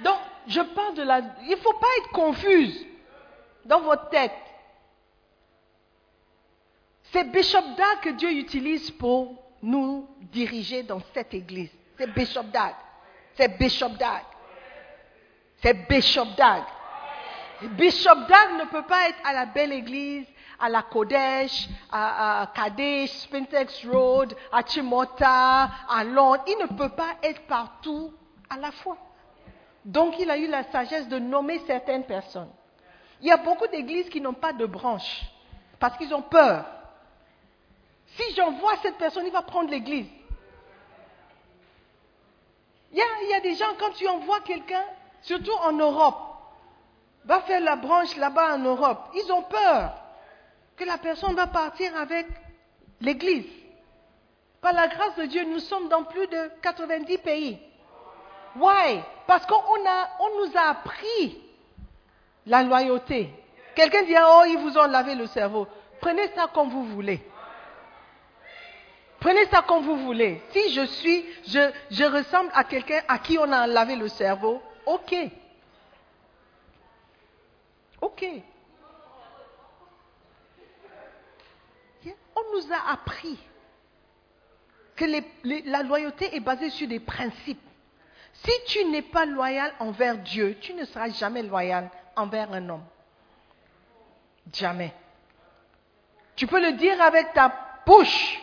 [0.00, 1.20] Donc, je parle de la...
[1.44, 2.84] Il ne faut pas être confuse
[3.64, 4.32] dans votre tête.
[7.12, 11.70] C'est Bishop Dag que Dieu utilise pour nous diriger dans cette église.
[11.96, 12.74] C'est Bishop Dag.
[13.36, 14.24] C'est Bishop Dag.
[15.62, 16.64] C'est Bishop Dag.
[17.62, 20.26] Bishop Dag ne peut pas être à la belle église,
[20.58, 26.44] à la Kodesh, à, Kadesh, Spintex Road, à Chimota, à Londres.
[26.46, 28.12] Il ne peut pas être partout
[28.50, 28.96] à la fois.
[29.84, 32.50] Donc il a eu la sagesse de nommer certaines personnes.
[33.20, 35.22] Il y a beaucoup d'églises qui n'ont pas de branches
[35.78, 36.64] parce qu'ils ont peur.
[38.16, 40.08] Si j'envoie cette personne, il va prendre l'église.
[42.92, 44.84] Il y, a, des gens, quand tu envoies quelqu'un,
[45.22, 46.16] surtout en Europe,
[47.24, 50.03] va faire la branche là-bas en Europe, ils ont peur
[50.76, 52.26] que la personne va partir avec
[53.00, 53.46] l'église.
[54.60, 57.58] Par la grâce de Dieu, nous sommes dans plus de 90 pays.
[58.56, 59.02] Why?
[59.26, 61.38] Parce qu'on on nous a appris
[62.46, 63.30] la loyauté.
[63.74, 65.66] Quelqu'un dit, oh, ils vous ont lavé le cerveau.
[66.00, 67.20] Prenez ça comme vous voulez.
[69.20, 70.42] Prenez ça comme vous voulez.
[70.50, 74.62] Si je suis, je, je ressemble à quelqu'un à qui on a lavé le cerveau,
[74.86, 75.14] ok.
[78.02, 78.26] Ok.
[82.36, 83.38] On nous a appris
[84.96, 85.04] que
[85.68, 87.60] la loyauté est basée sur des principes.
[88.32, 92.84] Si tu n'es pas loyal envers Dieu, tu ne seras jamais loyal envers un homme.
[94.52, 94.92] Jamais.
[96.36, 97.52] Tu peux le dire avec ta
[97.86, 98.40] bouche,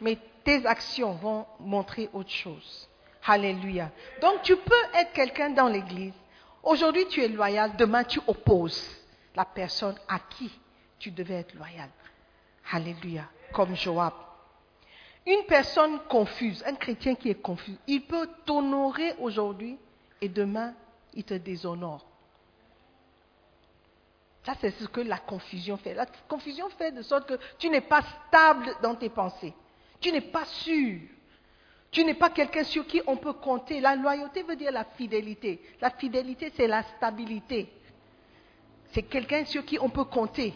[0.00, 2.88] mais tes actions vont montrer autre chose.
[3.26, 3.90] Alléluia.
[4.20, 6.14] Donc tu peux être quelqu'un dans l'église.
[6.62, 8.96] Aujourd'hui tu es loyal, demain tu opposes
[9.34, 10.50] la personne à qui
[10.98, 11.88] tu devais être loyal.
[12.72, 13.24] Alléluia.
[13.52, 14.14] Comme Joab.
[15.26, 19.78] Une personne confuse, un chrétien qui est confus, il peut t'honorer aujourd'hui
[20.20, 20.74] et demain
[21.12, 22.04] il te déshonore.
[24.44, 25.92] Ça, c'est ce que la confusion fait.
[25.92, 29.52] La confusion fait de sorte que tu n'es pas stable dans tes pensées.
[30.00, 31.00] Tu n'es pas sûr.
[31.90, 33.80] Tu n'es pas quelqu'un sur qui on peut compter.
[33.80, 35.60] La loyauté veut dire la fidélité.
[35.82, 37.70] La fidélité, c'est la stabilité.
[38.92, 40.54] C'est quelqu'un sur qui on peut compter.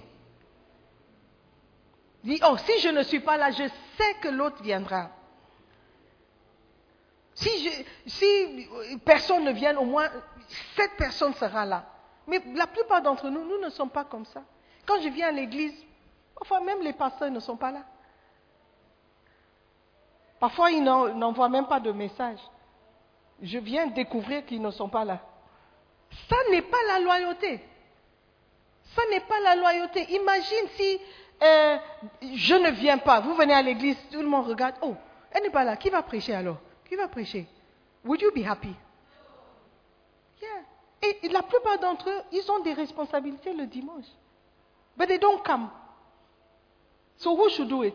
[2.24, 3.64] Dis, oh, si je ne suis pas là, je
[3.98, 5.10] sais que l'autre viendra.
[7.34, 7.48] Si,
[8.06, 8.68] si
[9.04, 10.08] personne ne vient, au moins
[10.76, 11.86] cette personne sera là.
[12.26, 14.42] Mais la plupart d'entre nous, nous ne sommes pas comme ça.
[14.86, 15.74] Quand je viens à l'église,
[16.38, 17.82] parfois même les pasteurs ne sont pas là.
[20.38, 22.38] Parfois, ils n'en- n'envoient même pas de message.
[23.40, 25.20] Je viens découvrir qu'ils ne sont pas là.
[26.28, 27.60] Ça n'est pas la loyauté.
[28.94, 30.02] Ça n'est pas la loyauté.
[30.14, 31.00] Imagine si
[31.42, 31.78] euh,
[32.22, 34.94] je ne viens pas, vous venez à l'église, tout le monde regarde, oh,
[35.30, 36.58] elle n'est pas là, qui va prêcher alors?
[36.88, 37.46] Qui va prêcher?
[38.04, 38.74] Would you be happy?
[40.40, 40.48] Yeah.
[41.02, 44.06] Et la plupart d'entre eux, ils ont des responsabilités le dimanche.
[44.96, 45.68] But they don't come.
[47.16, 47.94] So who should do it?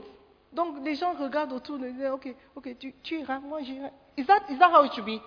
[0.52, 3.92] Donc les gens regardent autour et disent, ok, ok, tu, tu iras, moi j'irai.
[4.18, 5.22] Is that, is that how it should be?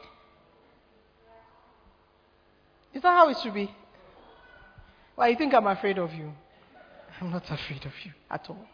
[2.95, 3.69] Is that how it should be?
[5.17, 6.33] Why, you think I'm afraid of you?
[7.21, 8.67] I'm not afraid of you at all.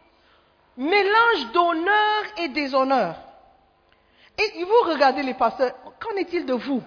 [0.77, 3.15] Mélange d'honneur et déshonneur.
[4.37, 6.83] Et vous regardez les pasteurs, qu'en est-il de vous?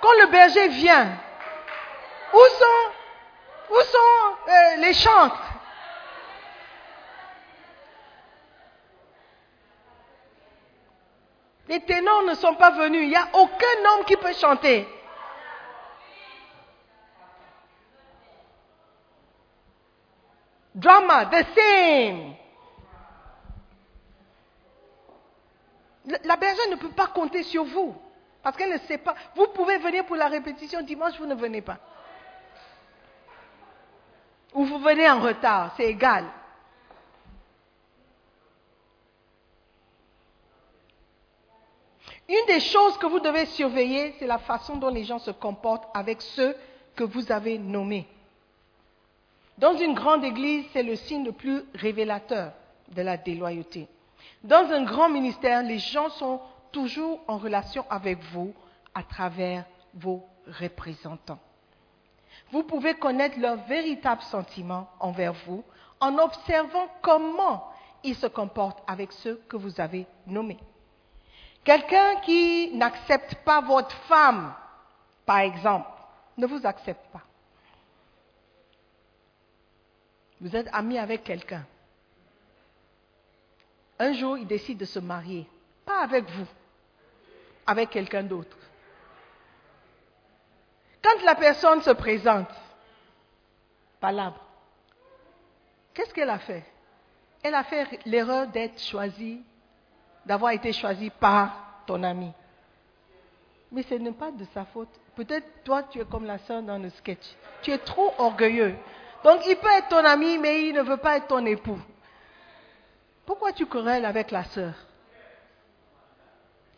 [0.00, 1.18] Quand le berger vient,
[2.32, 5.42] où sont, où sont euh, les chantres?
[11.68, 13.02] Les ténors ne sont pas venus.
[13.02, 14.86] Il n'y a aucun homme qui peut chanter.
[20.80, 22.34] Drama, the same.
[26.24, 27.94] La bergère ne peut pas compter sur vous.
[28.42, 29.14] Parce qu'elle ne sait pas.
[29.36, 31.78] Vous pouvez venir pour la répétition dimanche, vous ne venez pas.
[34.54, 36.24] Ou vous venez en retard, c'est égal.
[42.26, 45.88] Une des choses que vous devez surveiller, c'est la façon dont les gens se comportent
[45.92, 46.56] avec ceux
[46.96, 48.08] que vous avez nommés.
[49.60, 52.52] Dans une grande église, c'est le signe le plus révélateur
[52.88, 53.88] de la déloyauté.
[54.42, 56.40] Dans un grand ministère, les gens sont
[56.72, 58.54] toujours en relation avec vous
[58.94, 60.24] à travers vos
[60.60, 61.38] représentants.
[62.50, 65.62] Vous pouvez connaître leurs véritables sentiments envers vous
[66.00, 67.70] en observant comment
[68.02, 70.58] ils se comportent avec ceux que vous avez nommés.
[71.64, 74.54] Quelqu'un qui n'accepte pas votre femme,
[75.26, 75.90] par exemple,
[76.38, 77.20] ne vous accepte pas.
[80.40, 81.64] Vous êtes ami avec quelqu'un.
[83.98, 85.46] Un jour, il décide de se marier.
[85.84, 86.46] Pas avec vous,
[87.66, 88.56] avec quelqu'un d'autre.
[91.02, 92.48] Quand la personne se présente,
[94.00, 94.40] palabre,
[95.92, 96.64] qu'est-ce qu'elle a fait?
[97.42, 99.42] Elle a fait l'erreur d'être choisie,
[100.24, 102.32] d'avoir été choisie par ton ami.
[103.72, 104.88] Mais ce n'est pas de sa faute.
[105.14, 107.34] Peut-être toi, tu es comme la sœur dans le sketch.
[107.62, 108.74] Tu es trop orgueilleux.
[109.24, 111.78] Donc il peut être ton ami, mais il ne veut pas être ton époux.
[113.26, 114.72] Pourquoi tu querelles avec la sœur?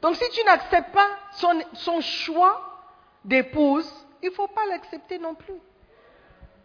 [0.01, 2.61] Donc si tu n'acceptes pas son, choix
[3.25, 3.91] d'épouse,
[4.23, 5.61] il ne faut pas l'accepter non plus.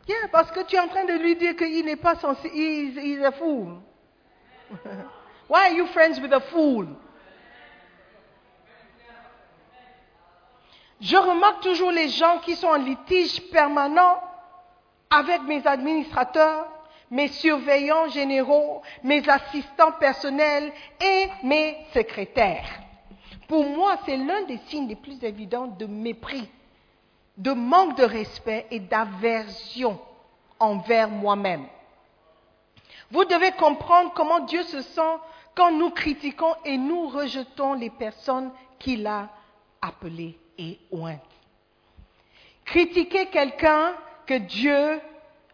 [0.08, 2.98] Yeah, parce que tu es en train de lui dire qu'il n'est pas censé, he's,
[2.98, 3.82] he's a fool.
[5.50, 6.88] Why are you friends with a fool?
[11.00, 14.20] Je remarque toujours les gens qui sont en litige permanent
[15.10, 16.68] avec mes administrateurs,
[17.10, 22.68] mes surveillants généraux, mes assistants personnels et mes secrétaires.
[23.48, 26.50] Pour moi, c'est l'un des signes les plus évidents de mépris,
[27.38, 30.00] de manque de respect et d'aversion
[30.60, 31.66] envers moi-même.
[33.12, 35.18] Vous devez comprendre comment Dieu se sent
[35.56, 39.30] quand nous critiquons et nous rejetons les personnes qu'il a
[39.82, 41.22] appelées et ointes.
[42.66, 43.94] Critiquer quelqu'un
[44.28, 45.02] que Dieu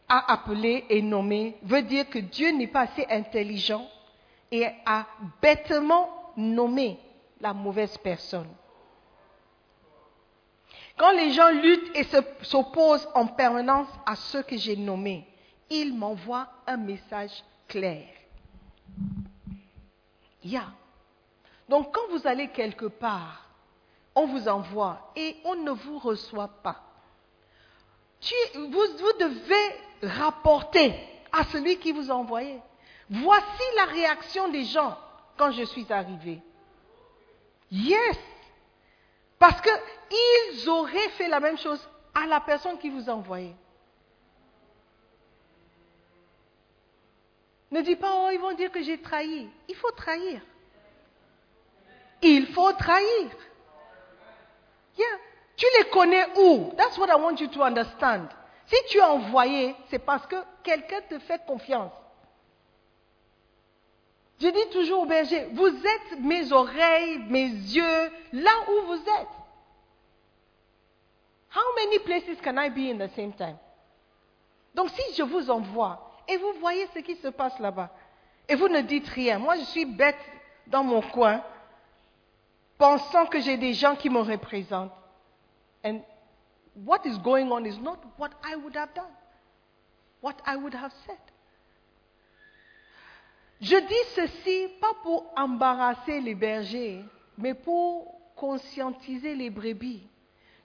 [0.10, 3.88] a appelé et nommé veut dire que Dieu n'est pas assez intelligent
[4.52, 5.06] et a
[5.42, 7.00] bêtement nommé
[7.40, 8.50] la mauvaise personne.
[10.98, 12.06] Quand les gens luttent et
[12.42, 15.26] s'opposent en permanence à ceux que j'ai nommés,
[15.70, 18.06] ils m'envoient un message clair.
[21.70, 23.50] Donc quand vous allez quelque part,
[24.16, 26.93] on vous envoie et on ne vous reçoit pas.
[28.56, 30.94] Vous, devez rapporter
[31.32, 32.60] à celui qui vous a envoyé.
[33.10, 34.98] Voici la réaction des gens
[35.38, 36.42] quand je suis arrivé.
[37.72, 38.18] Yes.
[39.40, 43.56] Parce qu'ils auraient fait la même chose à la personne qui vous a envoyé.
[47.72, 49.50] Ne dis pas, oh, ils vont dire que j'ai trahi.
[49.68, 50.42] Il faut trahir.
[52.22, 53.32] Il faut trahir.
[54.96, 55.33] Yeah.
[55.56, 56.74] Tu les connais où?
[56.78, 58.28] That's what I want you to understand.
[58.66, 61.92] Si tu es envoyé, c'est parce que quelqu'un te fait confiance.
[64.40, 69.28] Je dis toujours au berger, vous êtes mes oreilles, mes yeux, là où vous êtes.
[71.56, 73.58] How many places can I be in the same time?
[74.74, 77.92] Donc si je vous envoie et vous voyez ce qui se passe là-bas,
[78.50, 80.18] et vous ne dites rien, moi je suis bête
[80.68, 81.44] dans mon coin,
[82.78, 84.92] pensant que j'ai des gens qui me représentent.
[85.84, 86.02] And
[86.74, 89.12] what is going on is not what I would have done,
[90.22, 91.18] what I would have said.
[93.62, 97.06] Je dis ceci pas pour embarrasser les bergers,
[97.38, 100.04] mais pour conscientiser les brebis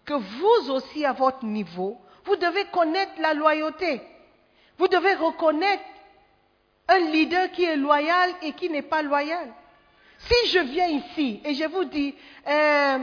[0.04, 4.00] que vous aussi à votre niveau, vous devez connaître la loyauté.
[4.78, 5.84] Vous devez reconnaître
[6.88, 9.52] un leader qui est loyal et qui n'est pas loyal.
[10.18, 12.14] Si je viens ici et je vous dis,
[12.46, 12.98] euh,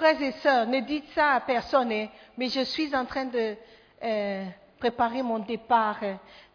[0.00, 2.06] frères et sœurs, ne dites ça à personne, hein,
[2.38, 3.54] mais je suis en train de
[4.02, 4.46] euh,
[4.78, 6.00] préparer mon départ.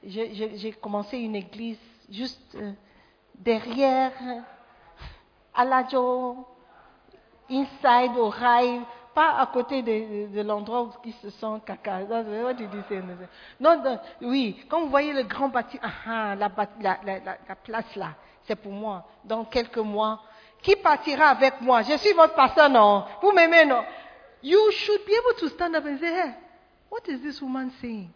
[0.03, 1.77] J'ai commencé une église
[2.09, 2.71] juste euh,
[3.35, 4.11] derrière,
[5.53, 5.85] à la
[7.47, 8.81] inside au rail,
[9.13, 11.99] pas à côté de, l'endroit où ils se sont caca.
[13.59, 16.49] Non, oui, quand vous voyez le grand bâtiment, ah, ah, la,
[17.63, 18.15] place là,
[18.47, 19.05] c'est pour moi.
[19.23, 20.19] Dans quelques mois,
[20.65, 21.83] qui partira avec moi?
[21.83, 23.05] Je suis votre pasteur, non?
[23.21, 23.85] Vous m'aimez, non?
[24.41, 26.33] You should be able to stand up and say, hey,
[26.89, 28.09] what is this woman saying?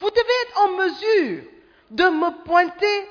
[0.00, 1.44] Vous devez être en mesure
[1.90, 3.08] de me pointer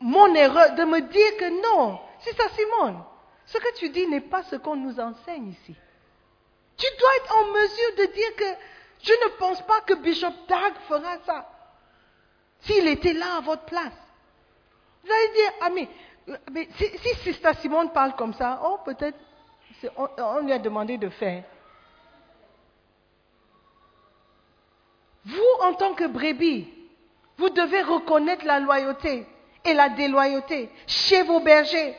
[0.00, 3.02] mon erreur, de me dire que non, c'est ça Simone,
[3.46, 5.74] ce que tu dis n'est pas ce qu'on nous enseigne ici.
[6.76, 8.44] Tu dois être en mesure de dire que
[9.02, 11.50] je ne pense pas que Bishop Dag fera ça.
[12.60, 13.92] S'il était là à votre place.
[15.04, 15.70] Vous allez dire, ah
[16.52, 19.18] mais, si, si Sister Simone parle comme ça, oh peut-être
[20.18, 21.44] on lui a demandé de faire.
[25.24, 26.68] Vous, en tant que brebis,
[27.36, 29.26] vous devez reconnaître la loyauté
[29.64, 31.96] et la déloyauté chez vos bergers.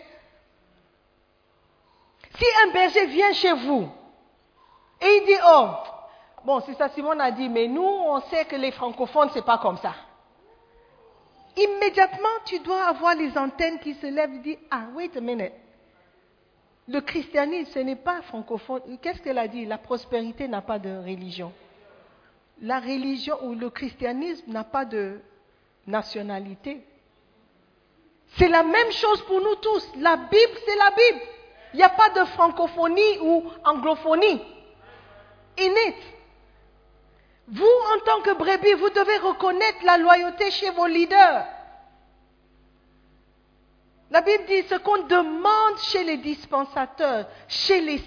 [2.37, 3.89] Si un berger vient chez vous
[5.01, 5.69] et il dit, oh,
[6.43, 9.57] bon, c'est ça Simon a dit, mais nous, on sait que les francophones, c'est pas
[9.57, 9.93] comme ça.
[11.59, 15.51] Immédiatement, tu dois avoir les antennes qui se lèvent et dire, ah, wait a minute.
[16.87, 18.81] Le christianisme, ce n'est pas francophone.
[19.01, 19.65] Qu'est-ce qu'elle a dit?
[19.65, 21.51] La prospérité n'a pas de religion.
[22.61, 25.19] La religion ou le christianisme n'a pas de
[25.85, 26.81] nationalité.
[28.37, 29.91] C'est la même chose pour nous tous.
[29.97, 31.25] La Bible, c'est la Bible.
[31.73, 34.41] Il n'y a pas de francophonie ou anglophonie.
[35.59, 35.73] In
[37.51, 41.45] Vous, en tant que brebis, vous devez reconnaître la loyauté chez vos leaders.
[44.11, 48.01] La Bible dit ce qu'on demande chez les dispensateurs, chez les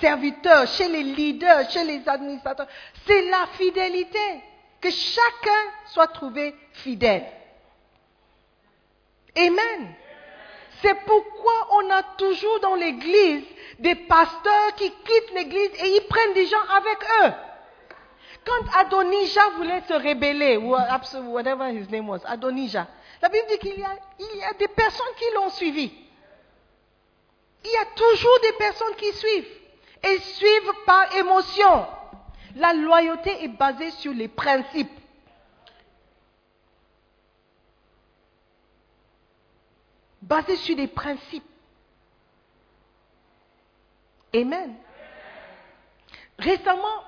[0.00, 2.66] serviteurs, chez les leaders, chez les administrateurs,
[3.06, 4.42] c'est la fidélité.
[4.80, 7.24] Que chacun soit trouvé fidèle.
[9.36, 9.94] Amen.
[10.82, 13.44] C'est pourquoi on a toujours dans l'église
[13.78, 17.32] des pasteurs qui quittent l'église et ils prennent des gens avec eux.
[18.44, 20.74] Quand Adonijah voulait se rébeller, ou
[21.32, 22.88] whatever his name was, Adonijah,
[23.20, 25.92] la Bible dit qu'il y a, des personnes qui l'ont suivi.
[27.64, 29.58] Il y a toujours des personnes qui suivent
[30.02, 31.86] et suivent par émotion.
[32.56, 34.90] La loyauté est basée sur les principes.
[40.22, 41.44] basé sur des principes.
[44.34, 44.76] Amen.
[46.38, 47.04] Récemment,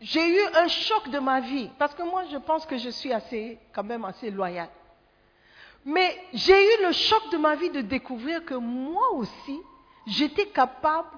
[0.00, 3.12] j'ai eu un choc de ma vie, parce que moi je pense que je suis
[3.12, 4.68] assez, quand même assez loyal.
[5.84, 9.58] Mais j'ai eu le choc de ma vie de découvrir que moi aussi,
[10.06, 11.08] j'étais capable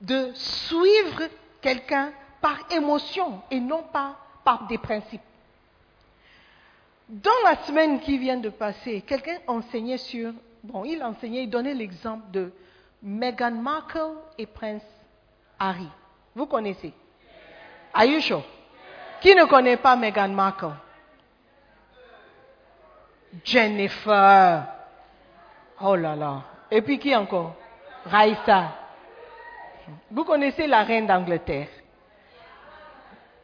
[0.00, 1.24] de suivre
[1.60, 5.22] quelqu'un par émotion et non pas par des principes.
[7.08, 10.32] Dans la semaine qui vient de passer, quelqu'un enseignait sur,
[10.62, 12.52] bon, il enseignait, il donnait l'exemple de
[13.02, 14.82] Meghan Markle et Prince
[15.58, 15.88] Harry.
[16.34, 16.92] Vous connaissez
[17.92, 18.42] Are you sure?
[19.20, 20.74] Qui ne connaît pas Meghan Markle?
[23.44, 24.64] Jennifer.
[25.80, 26.42] Oh là là.
[26.70, 27.54] Et puis qui encore?
[28.04, 28.72] Raissa.
[30.10, 31.68] Vous connaissez la reine d'Angleterre?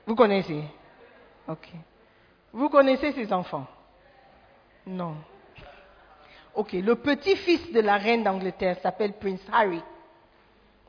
[0.06, 0.64] Vous connaissez?
[1.48, 1.68] Ok.
[2.52, 3.66] Vous connaissez ses enfants?
[4.86, 5.16] Non.
[6.54, 6.72] Ok.
[6.72, 9.82] Le petit-fils de la reine d'Angleterre s'appelle Prince Harry.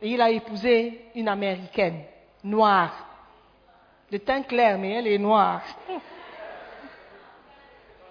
[0.01, 2.03] Et il a épousé une américaine,
[2.43, 2.93] noire.
[4.11, 5.61] De teint clair, mais elle est noire.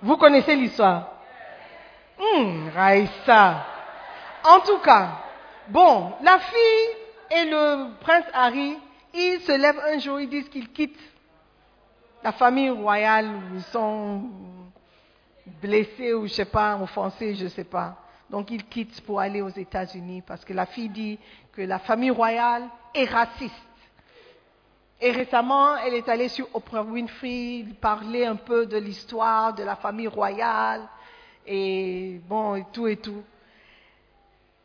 [0.03, 1.12] Vous connaissez l'histoire?
[2.18, 2.70] Hum.
[4.45, 5.22] En tout cas,
[5.68, 6.97] bon, la fille
[7.30, 8.76] et le prince Harry,
[9.14, 11.01] ils se lèvent un jour, ils disent qu'ils quittent
[12.22, 14.22] la famille royale, ils sont
[15.61, 17.97] blessés ou je sais pas, offensés, je sais pas.
[18.30, 21.18] Donc ils quittent pour aller aux États-Unis parce que la fille dit
[21.53, 22.64] que la famille royale
[22.95, 23.55] est raciste.
[25.01, 29.76] Et récemment, elle est allée sur Oprah Winfrey parler un peu de l'histoire de la
[29.76, 30.88] famille royale
[31.47, 33.22] et bon, et tout et tout.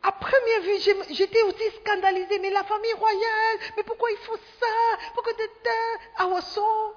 [0.02, 4.66] À première vue, j'étais aussi scandalisée, mais la famille royale, mais pourquoi il faut ça?
[5.14, 6.94] Pourquoi de Awasso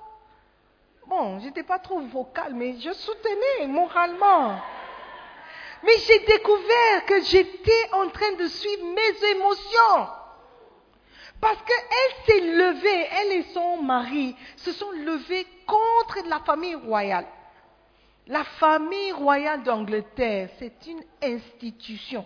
[1.08, 4.58] Bon, j'étais pas trop vocale, mais je soutenais moralement.
[5.84, 10.08] Mais j'ai découvert que j'étais en train de suivre mes émotions.
[11.42, 17.28] Parce qu'elle s'est levée, elle et son mari se sont levés contre la famille royale.
[18.28, 22.26] La famille royale d'Angleterre, c'est une institution.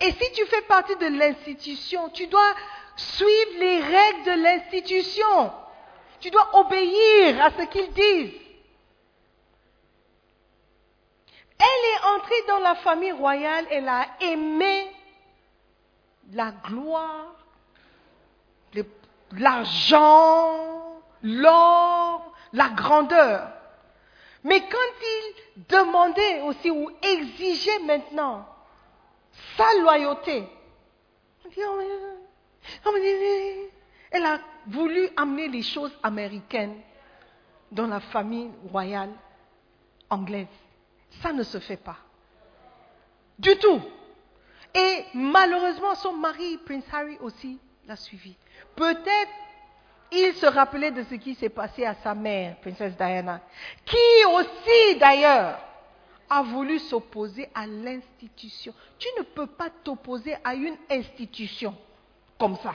[0.00, 2.54] Et si tu fais partie de l'institution, tu dois
[2.96, 5.52] suivre les règles de l'institution.
[6.20, 8.40] Tu dois obéir à ce qu'ils disent.
[11.58, 14.90] Elle est entrée dans la famille royale, elle a aimé
[16.32, 17.39] la gloire,
[19.32, 23.52] l'argent, l'or, la grandeur.
[24.44, 28.46] Mais quand il demandait aussi ou exigeait maintenant
[29.56, 30.48] sa loyauté,
[34.10, 36.80] elle a voulu amener les choses américaines
[37.70, 39.10] dans la famille royale
[40.08, 40.46] anglaise.
[41.22, 41.96] Ça ne se fait pas.
[43.38, 43.80] Du tout.
[44.74, 48.36] Et malheureusement, son mari, Prince Harry, aussi l'a suivi.
[48.76, 49.30] Peut-être
[50.12, 53.40] il se rappelait de ce qui s'est passé à sa mère, princesse Diana,
[53.84, 55.58] qui aussi d'ailleurs
[56.28, 58.74] a voulu s'opposer à l'institution.
[58.98, 61.76] Tu ne peux pas t'opposer à une institution
[62.38, 62.74] comme ça.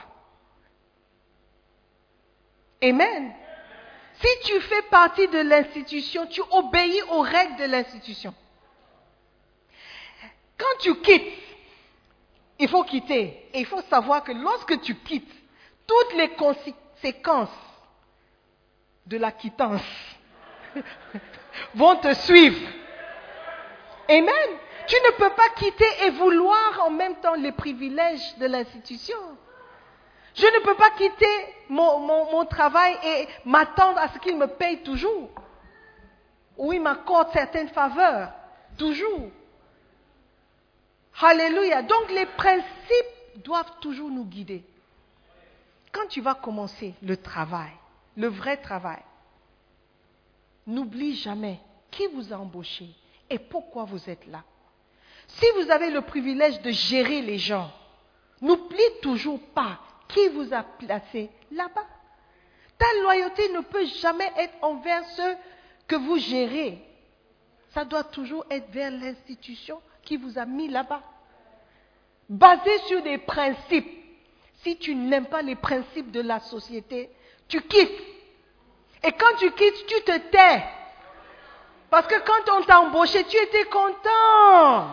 [2.82, 3.34] Amen.
[4.14, 8.34] Si tu fais partie de l'institution, tu obéis aux règles de l'institution.
[10.58, 11.34] Quand tu quittes,
[12.60, 13.50] il faut quitter.
[13.54, 15.45] Et il faut savoir que lorsque tu quittes,
[15.88, 17.50] toutes les conséquences
[19.06, 19.82] de la quittance
[21.76, 22.68] vont te suivre.
[24.10, 24.60] Amen.
[24.88, 29.18] Tu ne peux pas quitter et vouloir en même temps les privilèges de l'institution.
[30.36, 31.26] Je ne peux pas quitter
[31.70, 35.30] mon, travail et m'attendre à ce qu'il me paye toujours.
[36.58, 38.32] Ou il m'accorde certaines faveurs,
[38.78, 39.30] toujours.
[41.22, 41.82] Alléluia.
[41.82, 44.64] Donc les principes doivent toujours nous guider.
[45.96, 47.72] Quand tu vas commencer le travail,
[48.18, 49.02] le vrai travail,
[50.68, 51.58] n'oublie jamais
[51.90, 52.90] qui vous a embauché
[53.30, 54.44] et pourquoi vous êtes là.
[55.26, 57.72] Si vous avez le privilège de gérer les gens,
[58.42, 59.80] n'oublie toujours pas
[60.10, 61.88] qui vous a placé là-bas.
[62.78, 65.38] Ta loyauté ne peut jamais être envers ceux
[65.88, 66.78] que vous gérez.
[67.70, 71.04] Ça doit toujours être vers l'institution qui vous a mis là-bas.
[72.28, 74.05] Basé sur des principes.
[74.66, 77.12] Si tu n'aimes pas les principes de la société,
[77.48, 78.02] tu quittes.
[79.04, 80.64] Et quand tu quittes, tu te tais.
[81.92, 84.88] Parce que quand on t'a embauché, tu étais content.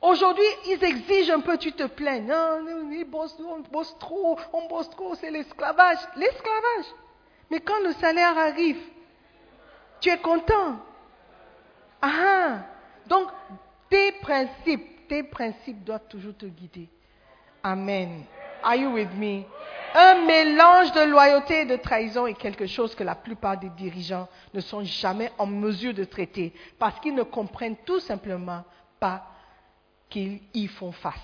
[0.00, 2.20] Aujourd'hui, ils exigent un peu, tu te plains.
[2.20, 5.98] Non, ils bossent, on bosse trop, on bosse trop, c'est l'esclavage.
[6.14, 6.86] L'esclavage.
[7.50, 8.80] Mais quand le salaire arrive,
[10.00, 10.78] tu es content.
[12.00, 12.58] Ah, ah.
[13.08, 13.28] donc,
[13.90, 16.88] tes principes, tes principes doivent toujours te guider.
[17.62, 18.24] Amen.
[18.62, 19.44] Are you with me?
[19.94, 24.28] Un mélange de loyauté et de trahison est quelque chose que la plupart des dirigeants
[24.52, 28.64] ne sont jamais en mesure de traiter parce qu'ils ne comprennent tout simplement
[29.00, 29.24] pas
[30.10, 31.14] qu'ils y font face.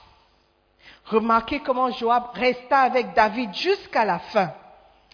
[1.05, 4.53] Remarquez comment Joab resta avec David jusqu'à la fin.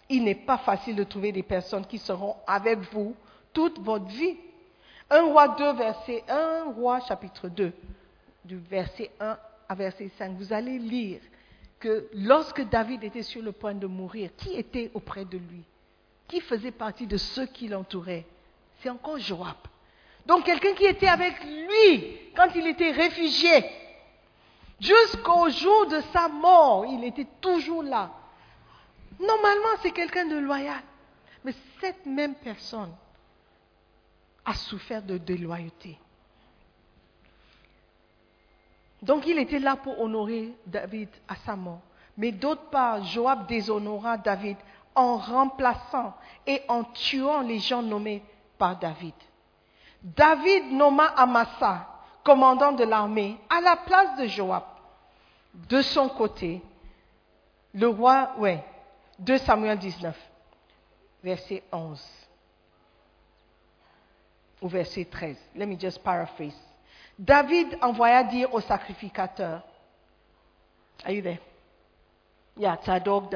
[0.09, 3.15] Il n'est pas facile de trouver des personnes qui seront avec vous
[3.53, 4.37] toute votre vie.
[5.11, 7.73] Un roi 2, verset 1, roi chapitre 2,
[8.45, 11.21] du verset 1 à verset 5, vous allez lire
[11.79, 15.63] que lorsque David était sur le point de mourir, qui était auprès de lui?
[16.27, 18.27] Qui faisait partie de ceux qui l'entouraient?
[18.81, 19.57] C'est encore Joab.
[20.27, 23.65] Donc quelqu'un qui était avec lui quand il était réfugié.
[24.81, 28.13] Jusqu'au jour de sa mort, il était toujours là.
[29.19, 30.81] Normalement, c'est quelqu'un de loyal.
[31.45, 32.93] Mais cette même personne
[34.45, 35.99] a souffert de déloyauté.
[39.03, 41.81] Donc il était là pour honorer David à sa mort.
[42.17, 44.57] Mais d'autre part, Joab déshonora David
[44.95, 46.15] en remplaçant
[46.47, 48.23] et en tuant les gens nommés
[48.59, 49.15] par David.
[50.03, 51.87] David nomma Amasa,
[52.25, 54.65] commandant de l'armée, à la place de Joab.
[55.55, 56.61] De son côté,
[57.73, 58.65] le roi, ouais,
[59.21, 60.17] 2 Samuel 19,
[61.23, 62.05] verset 11
[64.61, 65.37] ou verset 13.
[65.55, 66.68] Let me just paraphrase.
[67.19, 69.63] David envoya dire au sacrificateur,
[71.05, 71.39] Are you there?
[72.57, 73.31] Yeah, Tzadok,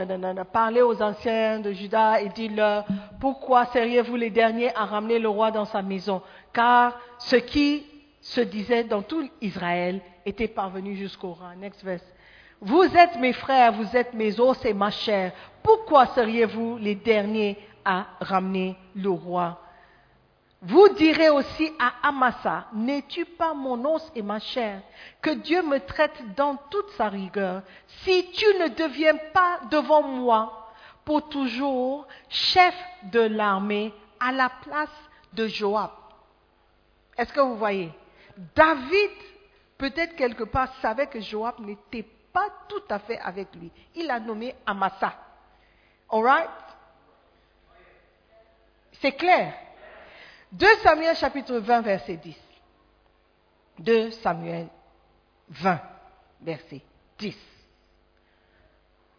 [0.53, 2.85] parlez aux anciens de Juda et dites-leur,
[3.21, 6.23] pourquoi seriez-vous les derniers à ramener le roi dans sa maison?
[6.53, 7.87] Car ce qui
[8.21, 11.55] se disait dans tout Israël était parvenu jusqu'au roi.
[11.57, 12.05] Next verse.
[12.61, 15.33] Vous êtes mes frères, vous êtes mes os et ma chair.
[15.63, 19.61] Pourquoi seriez-vous les derniers à ramener le roi
[20.65, 24.81] vous direz aussi à Amasa, n'es-tu pas mon os et ma chair
[25.21, 27.63] Que Dieu me traite dans toute sa rigueur.
[28.05, 30.71] Si tu ne deviens pas devant moi
[31.05, 32.77] pour toujours chef
[33.11, 35.91] de l'armée à la place de Joab?
[37.19, 37.91] Est-ce que vous voyez?
[38.55, 39.11] David,
[39.77, 43.73] peut-être quelque part, savait que Joab n'était pas tout à fait avec lui.
[43.97, 45.13] Il a nommé Amasa.
[46.09, 46.51] All right?
[49.01, 49.55] C'est clair
[50.53, 52.37] 2 Samuel chapitre 20 verset 10.
[53.79, 54.69] 2 Samuel
[55.49, 55.81] 20
[56.43, 56.83] verset
[57.19, 57.37] 10.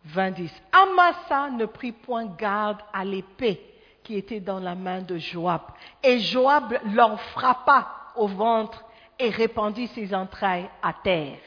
[0.06, 0.52] 20 10.
[0.72, 3.62] Amasa ne prit point garde à l'épée
[4.04, 5.62] qui était dans la main de Joab.
[6.04, 8.84] Et Joab l'en frappa au ventre
[9.18, 11.40] et répandit ses entrailles à terre,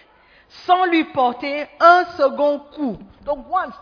[0.48, 2.98] sans lui porter un second coup.
[3.24, 3.74] Donc, once,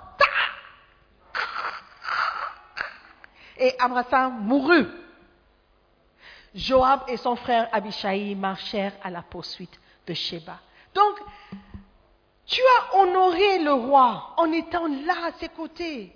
[3.57, 4.87] et Amasa mourut.
[6.55, 10.61] Joab et son frère Abishai marchèrent à la poursuite de Sheba.
[10.95, 11.19] Donc,
[12.47, 16.13] tu as honoré le roi en étant là à ses côtés,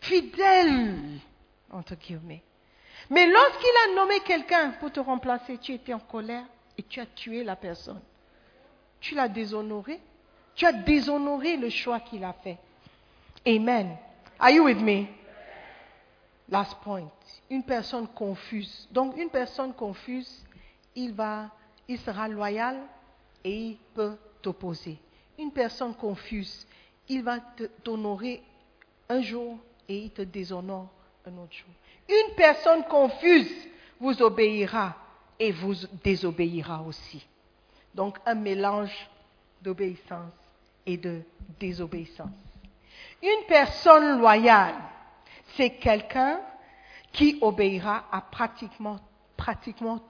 [0.00, 0.94] fidèle,
[1.70, 2.42] entre guillemets.
[3.10, 6.44] Mais lorsqu'il a nommé quelqu'un pour te remplacer, tu étais en colère
[6.78, 8.00] et tu as tué la personne.
[9.00, 10.00] Tu l'as déshonoré.
[10.54, 12.58] Tu as déshonoré le choix qu'il a fait.
[13.46, 13.96] Amen.
[14.40, 15.06] Are you with me?
[16.48, 17.10] Last point
[17.50, 18.88] une personne confuse.
[18.90, 20.44] Donc une personne confuse,
[20.94, 21.50] il, va,
[21.88, 22.76] il sera loyal
[23.44, 24.98] et il peut t'opposer.
[25.38, 26.66] Une personne confuse,
[27.08, 27.38] il va
[27.82, 28.42] t'honorer
[29.08, 30.88] un jour et il te déshonore
[31.26, 31.68] un autre jour.
[32.08, 33.52] Une personne confuse
[34.00, 34.96] vous obéira
[35.38, 37.24] et vous désobéira aussi.
[37.94, 39.08] Donc un mélange
[39.62, 40.32] d'obéissance
[40.84, 41.22] et de
[41.58, 42.30] désobéissance.
[43.22, 44.74] Une personne loyale,
[45.56, 46.40] c'est quelqu'un
[47.12, 48.98] qui obéira à pratiquement,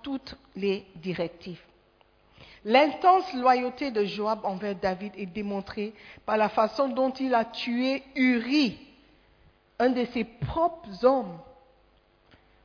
[0.03, 1.61] toutes les directives.
[2.65, 5.95] L'intense loyauté de Joab envers David est démontrée
[6.25, 8.77] par la façon dont il a tué Uri,
[9.79, 11.39] un de ses propres hommes,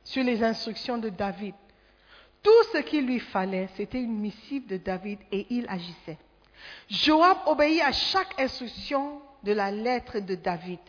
[0.02, 1.54] sur les instructions de David.
[2.42, 6.18] Tout ce qu'il lui fallait, c'était une missive de David et il agissait.
[6.88, 10.80] Joab obéit à chaque instruction de la lettre de David.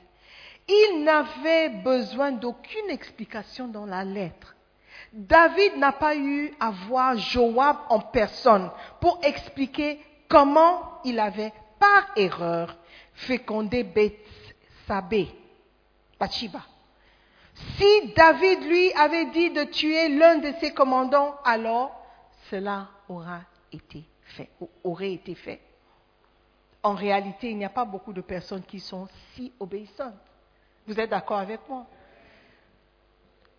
[0.68, 4.56] Il n'avait besoin d'aucune explication dans la lettre.
[5.12, 12.12] David n'a pas eu à voir Joab en personne pour expliquer comment il avait, par
[12.16, 12.78] erreur,
[13.14, 15.30] fécondé Bethsabée,
[16.20, 16.62] Bathsheba.
[17.78, 21.92] Si David lui avait dit de tuer l'un de ses commandants, alors
[22.50, 25.62] cela aurait été fait.
[26.82, 30.14] En réalité, il n'y a pas beaucoup de personnes qui sont si obéissantes.
[30.88, 31.86] Vous êtes d'accord avec moi?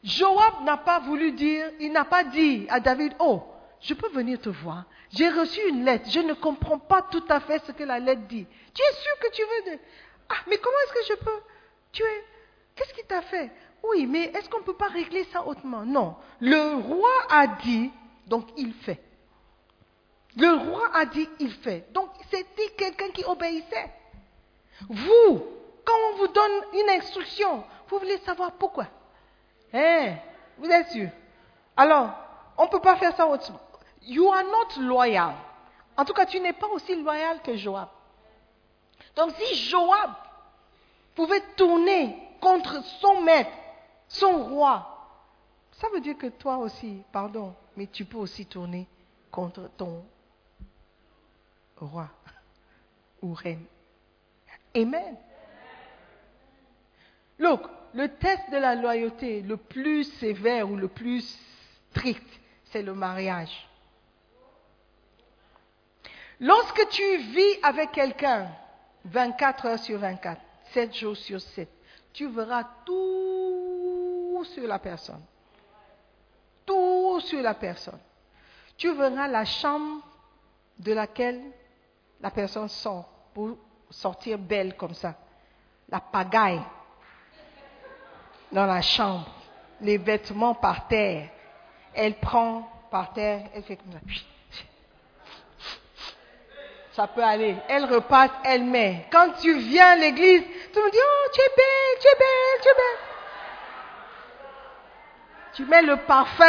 [0.02, 3.42] Joab n'a pas voulu dire, il n'a pas dit à David, oh,
[3.80, 4.84] je peux venir te voir.
[5.10, 8.22] J'ai reçu une lettre, je ne comprends pas tout à fait ce que la lettre
[8.22, 8.46] dit.
[8.74, 9.78] Tu es sûr que tu veux de...
[10.28, 11.40] Ah, mais comment est-ce que je peux?
[11.92, 12.24] Tu es,
[12.74, 13.50] qu'est-ce qu'il t'a fait
[13.82, 15.84] Oui, mais est-ce qu'on ne peut pas régler ça autrement?
[15.84, 16.16] Non.
[16.40, 17.90] Le roi a dit,
[18.26, 19.00] donc il fait.
[20.36, 21.86] Le roi a dit, il fait.
[21.92, 23.90] Donc c'était quelqu'un qui obéissait.
[24.88, 25.46] Vous,
[25.84, 28.86] quand on vous donne une instruction, vous voulez savoir pourquoi.
[29.72, 30.16] Hein?
[30.58, 31.08] Vous êtes sûr?
[31.76, 32.10] Alors,
[32.56, 33.60] on ne peut pas faire ça autrement.
[34.02, 35.34] You are not loyal.
[35.96, 37.88] En tout cas, tu n'es pas aussi loyal que Joab.
[39.16, 40.10] Donc si Joab
[41.14, 43.50] pouvait tourner contre son maître,
[44.08, 44.90] son roi,
[45.72, 48.86] ça veut dire que toi aussi, pardon, mais tu peux aussi tourner
[49.30, 50.04] contre ton
[51.76, 52.08] roi
[53.22, 53.64] ou reine.
[54.76, 55.16] Amen.
[57.38, 57.62] Look,
[57.94, 61.38] le test de la loyauté le plus sévère ou le plus
[61.90, 62.26] strict,
[62.64, 63.68] c'est le mariage.
[66.40, 68.48] Lorsque tu vis avec quelqu'un
[69.04, 70.40] 24 heures sur 24,
[70.72, 71.68] 7 jours sur 7,
[72.12, 75.22] tu verras tout sur la personne.
[76.66, 77.98] Tout sur la personne.
[78.76, 80.02] Tu verras la chambre
[80.78, 81.42] de laquelle
[82.20, 83.56] la personne sort pour
[83.90, 85.14] sortir belle comme ça.
[85.88, 86.62] La pagaille
[88.52, 89.26] dans la chambre,
[89.80, 91.28] les vêtements par terre.
[91.94, 93.98] Elle prend par terre, elle fait comme ça.
[96.92, 97.56] Ça peut aller.
[97.68, 99.06] Elle repasse, elle met.
[99.10, 100.42] Quand tu viens à l'église,
[100.72, 102.98] tu me dis, oh, tu es belle, tu es belle, tu es belle.
[105.54, 106.44] Tu mets le parfum.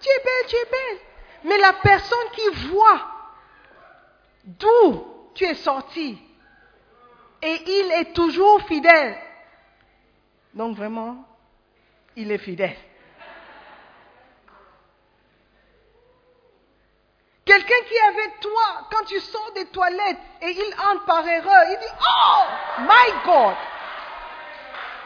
[0.00, 0.98] Tu es belle, tu es belle.
[1.44, 3.00] Mais la personne qui voit
[4.44, 6.18] d'où tu es sorti,
[7.42, 9.18] et il est toujours fidèle.
[10.54, 11.24] Donc vraiment,
[12.16, 12.76] il est fidèle.
[17.44, 21.64] Quelqu'un qui est avec toi quand tu sors des toilettes et il entre par erreur,
[21.70, 22.44] il dit Oh,
[22.80, 23.56] my God!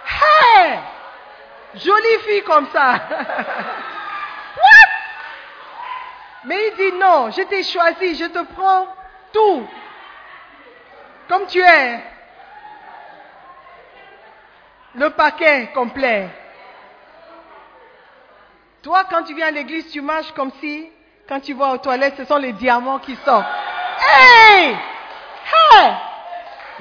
[0.07, 0.79] Hey!
[1.77, 2.93] Jolie fille comme ça.
[4.57, 4.89] What?
[6.45, 8.87] Mais il dit non, je t'ai choisi, je te prends
[9.33, 9.67] tout.
[11.29, 12.16] Comme tu es.
[14.97, 16.29] Le paquet complet.
[18.83, 20.89] Toi, quand tu viens à l'église, tu marches comme si,
[21.29, 23.47] quand tu vas aux toilettes, ce sont les diamants qui sortent.
[24.01, 24.77] Hey!
[25.73, 25.93] Hey!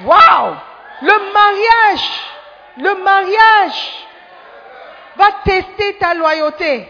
[0.04, 0.56] Wow!
[1.02, 2.22] Le mariage,
[2.78, 4.08] le mariage
[5.18, 6.88] va tester ta loyauté.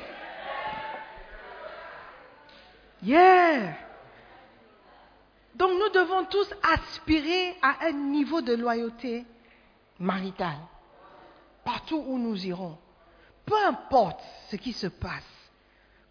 [3.01, 3.73] Yeah!
[5.55, 9.25] Donc nous devons tous aspirer à un niveau de loyauté
[9.99, 10.59] maritale
[11.65, 12.77] partout où nous irons.
[13.45, 15.51] Peu importe ce qui se passe,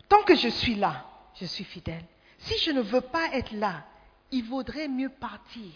[0.09, 2.05] tant que je suis là, je suis fidèle.
[2.39, 3.85] Si je ne veux pas être là,
[4.31, 5.73] il vaudrait mieux partir.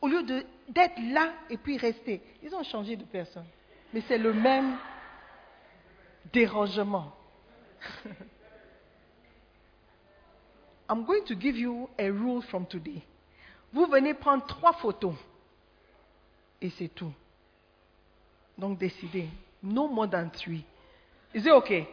[0.00, 0.24] Au lieu
[0.68, 2.20] d'être là et puis rester.
[2.42, 3.46] Ils ont changé de personne.
[3.92, 4.76] Mais c'est le même
[6.32, 7.14] dérangement.
[10.88, 13.02] I'm going to give you a rule from today.
[13.72, 15.14] Vous venez prendre trois photos.
[16.60, 17.12] Et c'est tout.
[18.56, 19.28] Donc décidez.
[19.62, 20.64] No more than three.
[21.32, 21.88] Is it okay?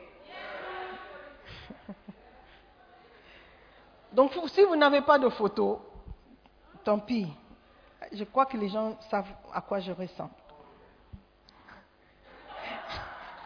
[4.13, 5.79] Donc si vous n'avez pas de photos,
[6.83, 7.27] tant pis.
[8.11, 10.33] Je crois que les gens savent à quoi je ressemble.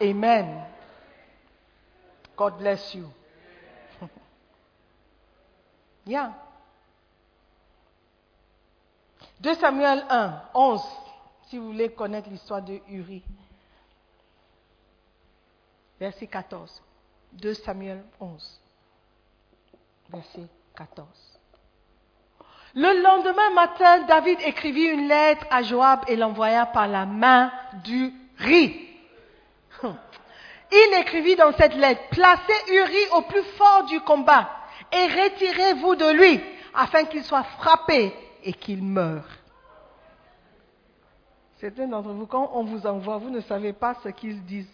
[0.00, 0.64] Amen.
[2.36, 3.08] God bless you.
[6.06, 6.32] yeah.
[9.40, 11.05] 2 Samuel 1, 11
[11.46, 13.22] si vous voulez connaître l'histoire de Uri.
[16.00, 16.82] Verset 14.
[17.32, 18.60] 2 Samuel 11.
[20.10, 21.06] Verset 14.
[22.74, 27.50] Le lendemain matin, David écrivit une lettre à Joab et l'envoya par la main
[27.84, 28.82] du riz.
[30.72, 34.50] Il écrivit dans cette lettre, placez Uri au plus fort du combat
[34.92, 36.40] et retirez-vous de lui
[36.74, 39.24] afin qu'il soit frappé et qu'il meure.
[41.58, 44.70] Certains d'entre vous, quand on vous envoie, vous ne savez pas ce qu'ils disent.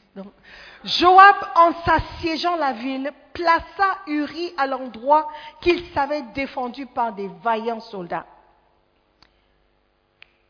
[0.84, 5.28] Joab, en s'assiégeant la ville, plaça Uri à l'endroit
[5.60, 8.26] qu'il savait défendu par des vaillants soldats.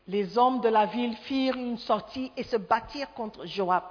[0.07, 3.83] Les hommes de la ville firent une sortie et se battirent contre Joab.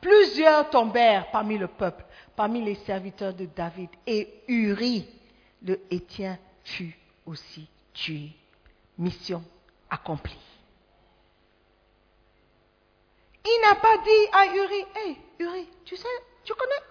[0.00, 5.04] Plusieurs tombèrent parmi le peuple, parmi les serviteurs de David, et Uri,
[5.62, 6.96] le Hétien, fut
[7.26, 8.30] aussi tué.
[8.96, 9.42] Mission
[9.90, 10.38] accomplie.
[13.44, 16.06] Il n'a pas dit à Uri, hé, Uri, tu sais,
[16.44, 16.82] tu connais,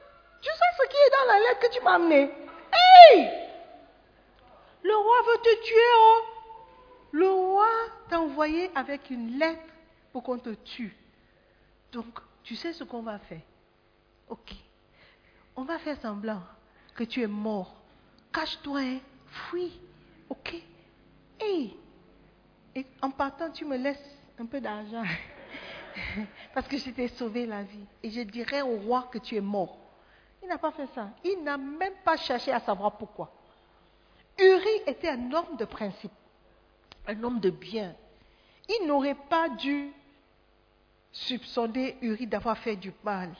[0.41, 2.31] tu sais ce qui est dans la lettre que tu m'as amenée.
[3.13, 3.29] Hé,
[4.83, 6.21] le roi veut te tuer, oh.
[7.11, 7.69] le roi
[8.09, 9.61] t'a envoyé avec une lettre
[10.11, 10.95] pour qu'on te tue.
[11.91, 13.41] Donc, tu sais ce qu'on va faire.
[14.29, 14.53] Ok.
[15.55, 16.41] On va faire semblant
[16.95, 17.75] que tu es mort.
[18.31, 18.99] Cache-toi, hein.
[19.27, 19.79] fuis.
[20.29, 20.55] Ok.
[21.41, 21.69] Et,
[22.75, 25.03] et en partant, tu me laisses un peu d'argent.
[26.53, 27.85] Parce que je t'ai sauvé la vie.
[28.03, 29.77] Et je dirai au roi que tu es mort.
[30.41, 31.09] Il n'a pas fait ça.
[31.23, 33.31] Il n'a même pas cherché à savoir pourquoi.
[34.39, 36.11] Uri était un homme de principe,
[37.07, 37.95] un homme de bien.
[38.69, 39.91] Il n'aurait pas dû
[41.11, 43.31] soupçonner Uri d'avoir fait du mal.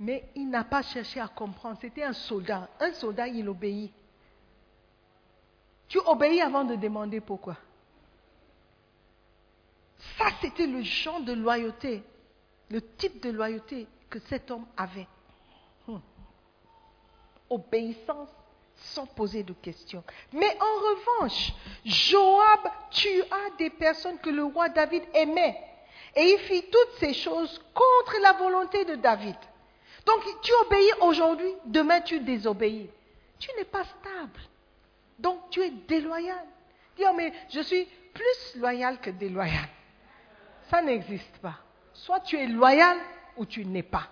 [0.00, 1.78] Mais il n'a pas cherché à comprendre.
[1.80, 2.68] C'était un soldat.
[2.80, 3.92] Un soldat, il obéit.
[5.86, 7.56] Tu obéis avant de demander pourquoi.
[10.18, 12.02] Ça, c'était le genre de loyauté,
[12.70, 15.08] le type de loyauté que cet homme avait.
[15.86, 15.98] Hmm.
[17.50, 18.30] Obéissance
[18.76, 20.04] sans poser de questions.
[20.32, 21.52] Mais en revanche,
[21.84, 25.58] Joab tua des personnes que le roi David aimait.
[26.16, 29.36] Et il fit toutes ces choses contre la volonté de David.
[30.06, 32.90] Donc tu obéis aujourd'hui, demain tu désobéis.
[33.38, 34.40] Tu n'es pas stable.
[35.18, 36.44] Donc tu es déloyal.
[36.96, 39.68] Dis, oh, mais je suis plus loyal que déloyal.
[40.70, 41.58] Ça n'existe pas.
[41.92, 42.96] Soit tu es loyal
[43.36, 44.08] ou tu n'es pas.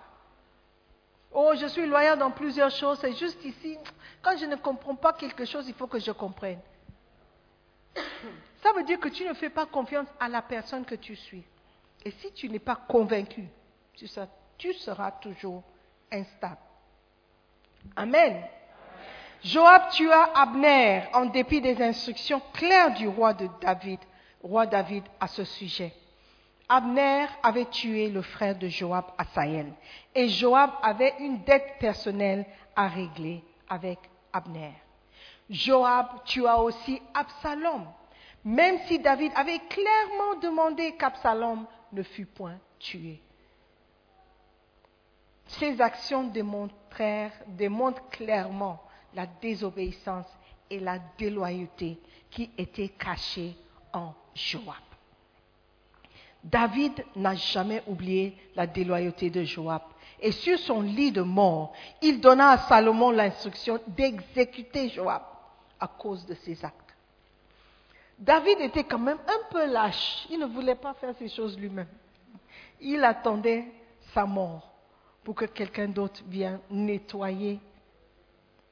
[1.31, 2.99] Oh, je suis loyal dans plusieurs choses.
[2.99, 3.77] C'est juste ici,
[4.21, 6.59] quand je ne comprends pas quelque chose, il faut que je comprenne.
[8.61, 11.43] Ça veut dire que tu ne fais pas confiance à la personne que tu suis.
[12.05, 13.45] Et si tu n'es pas convaincu,
[13.93, 15.63] tu seras toujours
[16.11, 16.57] instable.
[17.95, 18.43] Amen.
[19.43, 23.99] Joab tua Abner en dépit des instructions claires du roi de David,
[24.41, 25.93] roi David à ce sujet.
[26.69, 29.71] Abner avait tué le frère de Joab, Asaël,
[30.15, 32.45] et Joab avait une dette personnelle
[32.75, 33.99] à régler avec
[34.31, 34.73] Abner.
[35.49, 37.85] Joab tua aussi Absalom,
[38.45, 43.21] même si David avait clairement demandé qu'Absalom ne fût point tué.
[45.45, 48.81] Ces actions démontrent clairement
[49.13, 50.27] la désobéissance
[50.69, 51.99] et la déloyauté
[52.31, 53.55] qui étaient cachées
[53.91, 54.92] en Joab.
[56.43, 59.81] David n'a jamais oublié la déloyauté de Joab.
[60.19, 65.21] Et sur son lit de mort, il donna à Salomon l'instruction d'exécuter Joab
[65.79, 66.77] à cause de ses actes.
[68.19, 70.27] David était quand même un peu lâche.
[70.29, 71.87] Il ne voulait pas faire ces choses lui-même.
[72.79, 73.65] Il attendait
[74.13, 74.71] sa mort
[75.23, 77.59] pour que quelqu'un d'autre vienne nettoyer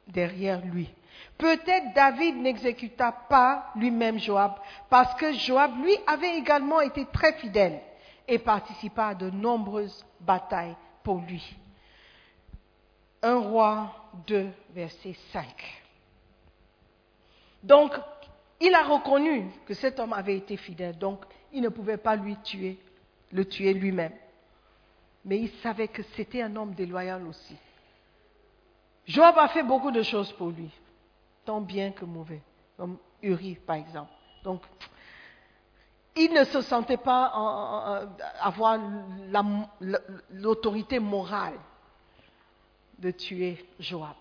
[0.08, 0.90] derrière lui.
[1.38, 4.54] Peut-être David n'exécuta pas lui-même Joab,
[4.90, 7.82] parce que Joab, lui, avait également été très fidèle
[8.28, 11.56] et participa à de nombreuses batailles pour lui.
[13.24, 13.94] Un roi
[14.28, 15.46] 2, verset 5.
[17.64, 17.94] Donc,
[18.60, 22.36] il a reconnu que cet homme avait été fidèle, donc il ne pouvait pas lui
[22.38, 22.78] tuer,
[23.32, 24.14] le tuer lui-même.
[25.26, 27.56] Mais il savait que c'était un homme déloyal aussi.
[29.06, 30.70] Joab a fait beaucoup de choses pour lui,
[31.46, 32.42] tant bien que mauvais,
[32.78, 34.12] comme Uri par exemple.
[34.44, 34.62] Donc,
[36.16, 38.06] il ne se sentait pas
[38.40, 38.78] avoir
[40.32, 41.60] l'autorité morale
[43.00, 44.16] de tuer Joab.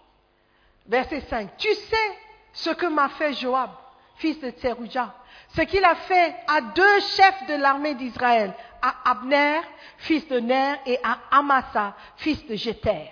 [0.86, 1.56] Verset 5.
[1.56, 2.18] Tu sais
[2.52, 3.70] ce que m'a fait Joab,
[4.16, 5.14] fils de Tserouja,
[5.54, 9.60] ce qu'il a fait à deux chefs de l'armée d'Israël, à Abner,
[9.98, 13.10] fils de Ner, et à Amasa, fils de Jéter.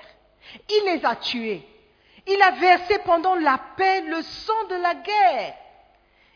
[0.68, 1.66] Il les a tués.
[2.30, 5.54] Il a versé pendant la paix le sang de la guerre.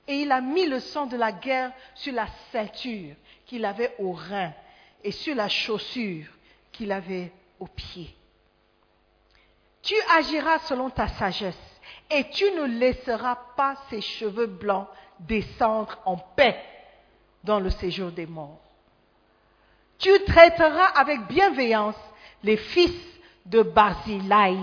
[0.09, 3.14] Et il a mis le sang de la guerre sur la ceinture
[3.47, 4.53] qu'il avait au rein
[5.05, 6.26] et sur la chaussure
[6.72, 7.30] qu'il avait
[7.61, 8.14] au pied.
[9.82, 11.59] Tu agiras selon ta sagesse
[12.11, 14.88] et tu ne laisseras pas ses cheveux blancs
[15.20, 16.59] descendre en paix
[17.45, 18.61] dans le séjour des morts.
[19.99, 21.97] Tu traiteras avec bienveillance
[22.43, 22.95] les fils
[23.47, 24.57] de Barzilai,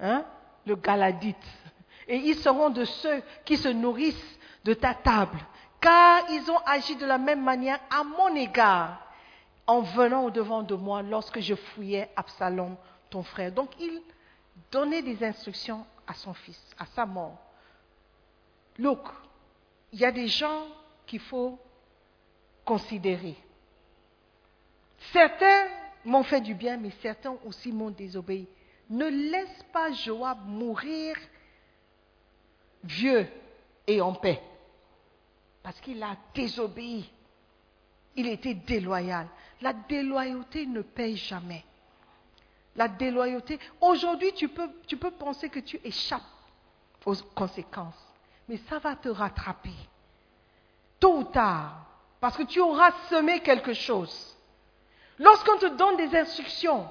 [0.00, 0.24] hein,
[0.66, 1.36] le Galadite,
[2.08, 5.38] et ils seront de ceux qui se nourrissent de ta table,
[5.80, 9.06] car ils ont agi de la même manière à mon égard
[9.66, 12.76] en venant au-devant de moi lorsque je fouillais Absalom,
[13.08, 13.52] ton frère.
[13.52, 14.02] Donc il
[14.70, 17.38] donnait des instructions à son fils, à sa mort.
[18.78, 19.06] Look,
[19.92, 20.66] il y a des gens
[21.06, 21.58] qu'il faut
[22.64, 23.36] considérer.
[25.12, 25.68] Certains
[26.04, 28.48] m'ont fait du bien, mais certains aussi m'ont désobéi.
[28.90, 31.16] Ne laisse pas Joab mourir
[32.82, 33.26] vieux
[33.86, 34.42] et en paix,
[35.62, 37.10] parce qu'il a désobéi.
[38.16, 39.28] Il était déloyal.
[39.60, 41.64] La déloyauté ne paye jamais.
[42.74, 46.22] La déloyauté, aujourd'hui tu peux, tu peux penser que tu échappes
[47.04, 48.14] aux conséquences,
[48.48, 49.74] mais ça va te rattraper.
[50.98, 51.86] tôt ou tard,
[52.20, 54.36] parce que tu auras semé quelque chose.
[55.18, 56.88] Lorsqu'on te donne des instructions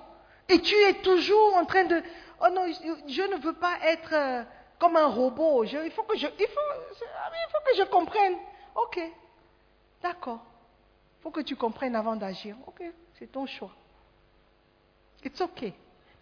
[0.49, 2.01] et tu es toujours en train de,
[2.41, 2.65] oh non,
[3.07, 4.43] je ne veux pas être euh,
[4.79, 6.59] comme un robot, il, faut que je, il, faut,
[6.91, 8.35] il faut que je comprenne.
[8.75, 8.99] Ok,
[10.01, 10.39] d'accord.
[11.19, 12.55] Il faut que tu comprennes avant d'agir.
[12.65, 12.81] Ok,
[13.17, 13.71] c'est ton choix.
[15.23, 15.71] It's ok.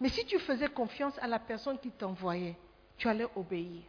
[0.00, 2.56] Mais si tu faisais confiance à la personne qui t'envoyait,
[2.96, 3.82] tu allais obéir.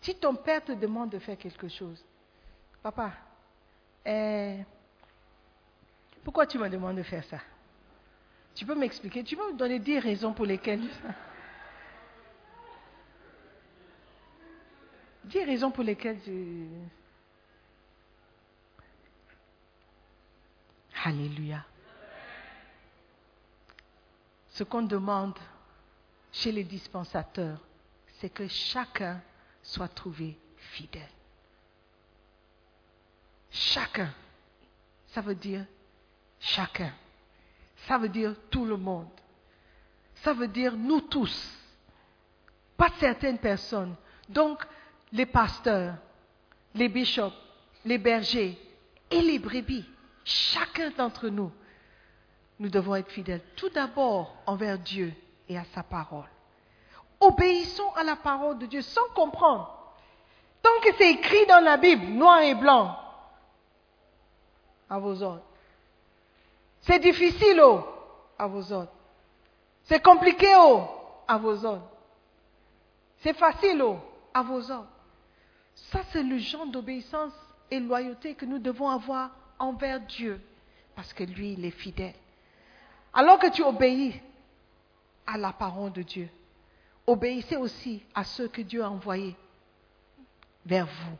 [0.00, 2.04] Si ton père te demande de faire quelque chose,
[2.82, 3.12] papa,
[4.04, 4.58] eh,
[6.24, 7.38] pourquoi tu me demandes de faire ça?
[8.54, 10.82] Tu peux m'expliquer Tu peux me donner dix raisons pour lesquelles
[15.24, 16.66] Dix raisons pour lesquelles tu...
[21.04, 21.64] Alléluia.
[24.50, 25.38] Ce qu'on demande
[26.32, 27.60] chez les dispensateurs,
[28.18, 29.20] c'est que chacun
[29.62, 31.08] soit trouvé fidèle.
[33.50, 34.12] Chacun.
[35.08, 35.64] Ça veut dire
[36.38, 36.92] chacun.
[37.86, 39.08] Ça veut dire tout le monde.
[40.16, 41.58] Ça veut dire nous tous.
[42.76, 43.94] Pas certaines personnes.
[44.28, 44.64] Donc,
[45.12, 45.94] les pasteurs,
[46.74, 47.34] les bishops,
[47.84, 48.58] les bergers
[49.10, 49.84] et les brebis.
[50.24, 51.50] Chacun d'entre nous,
[52.58, 53.42] nous devons être fidèles.
[53.56, 55.12] Tout d'abord envers Dieu
[55.48, 56.28] et à sa parole.
[57.20, 59.94] Obéissons à la parole de Dieu sans comprendre.
[60.62, 62.96] Tant que c'est écrit dans la Bible, noir et blanc,
[64.88, 65.44] à vos ordres.
[66.82, 67.84] C'est difficile, oh,
[68.38, 68.92] à vos ordres.
[69.84, 70.84] C'est compliqué, oh,
[71.28, 71.88] à vos ordres.
[73.18, 73.98] C'est facile, oh,
[74.34, 74.88] à vos ordres.
[75.74, 77.32] Ça, c'est le genre d'obéissance
[77.70, 80.40] et loyauté que nous devons avoir envers Dieu,
[80.96, 82.14] parce que lui, il est fidèle.
[83.14, 84.20] Alors que tu obéis
[85.26, 86.28] à la parole de Dieu,
[87.06, 89.36] obéissez aussi à ceux que Dieu a envoyés
[90.66, 91.18] vers vous.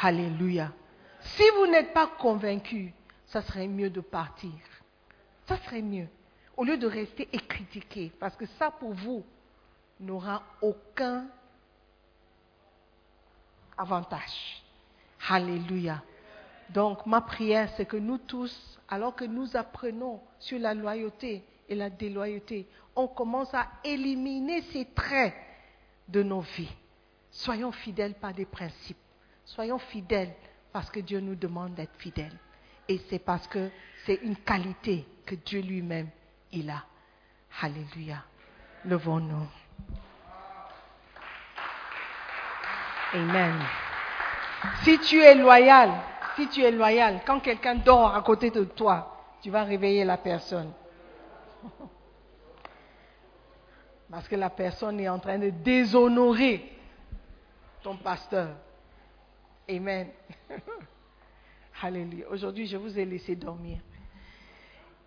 [0.00, 0.72] Alléluia.
[1.20, 2.92] Si vous n'êtes pas convaincu,
[3.26, 4.50] ça serait mieux de partir.
[5.46, 6.08] Ça serait mieux.
[6.56, 9.24] Au lieu de rester et critiquer, parce que ça pour vous
[10.00, 11.26] n'aura aucun
[13.76, 14.62] avantage.
[15.28, 16.02] Alléluia.
[16.70, 21.74] Donc ma prière, c'est que nous tous, alors que nous apprenons sur la loyauté et
[21.74, 22.66] la déloyauté,
[22.96, 25.34] on commence à éliminer ces traits
[26.08, 26.72] de nos vies.
[27.30, 28.98] Soyons fidèles par des principes.
[29.44, 30.34] Soyons fidèles
[30.72, 32.38] parce que Dieu nous demande d'être fidèles.
[32.88, 33.70] Et c'est parce que
[34.04, 36.08] c'est une qualité que Dieu lui-même,
[36.52, 36.84] il a.
[37.60, 38.24] Alléluia.
[38.84, 39.46] Levons-nous.
[43.14, 43.54] Amen.
[44.82, 45.92] Si tu es loyal,
[46.36, 50.16] si tu es loyal, quand quelqu'un dort à côté de toi, tu vas réveiller la
[50.16, 50.72] personne.
[54.10, 56.72] Parce que la personne est en train de déshonorer
[57.82, 58.56] ton pasteur.
[59.68, 60.08] Amen.
[61.82, 62.26] Hallelujah.
[62.30, 63.78] Aujourd'hui, je vous ai laissé dormir.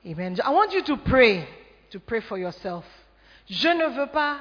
[0.05, 0.37] Amen.
[0.43, 1.47] I want you to pray,
[1.91, 2.85] to pray for yourself.
[3.49, 4.39] Je ne veux pas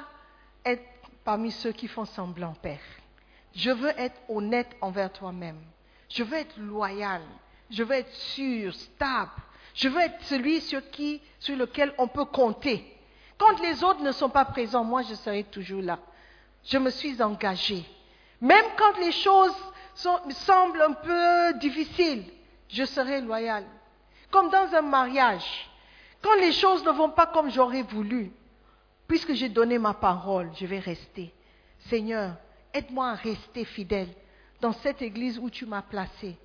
[0.65, 0.83] être
[1.23, 2.79] parmi ceux qui font semblant, Père.
[3.53, 5.59] Je veux être honnête envers toi-même.
[6.09, 7.21] Je veux être loyal.
[7.69, 9.31] Je veux être sûr, stable.
[9.73, 12.97] Je veux être celui sur, qui, sur lequel on peut compter.
[13.37, 15.99] Quand les autres ne sont pas présents, moi, je serai toujours là.
[16.63, 17.85] Je me suis engagée.
[18.41, 19.55] Même quand les choses
[19.95, 22.25] semblent un peu difficiles,
[22.69, 23.63] je serai loyal.
[24.31, 25.69] Comme dans un mariage,
[26.21, 28.31] quand les choses ne vont pas comme j'aurais voulu,
[29.07, 31.33] puisque j'ai donné ma parole, je vais rester.
[31.89, 32.33] Seigneur,
[32.73, 34.09] aide-moi à rester fidèle
[34.61, 36.37] dans cette église où tu m'as placé.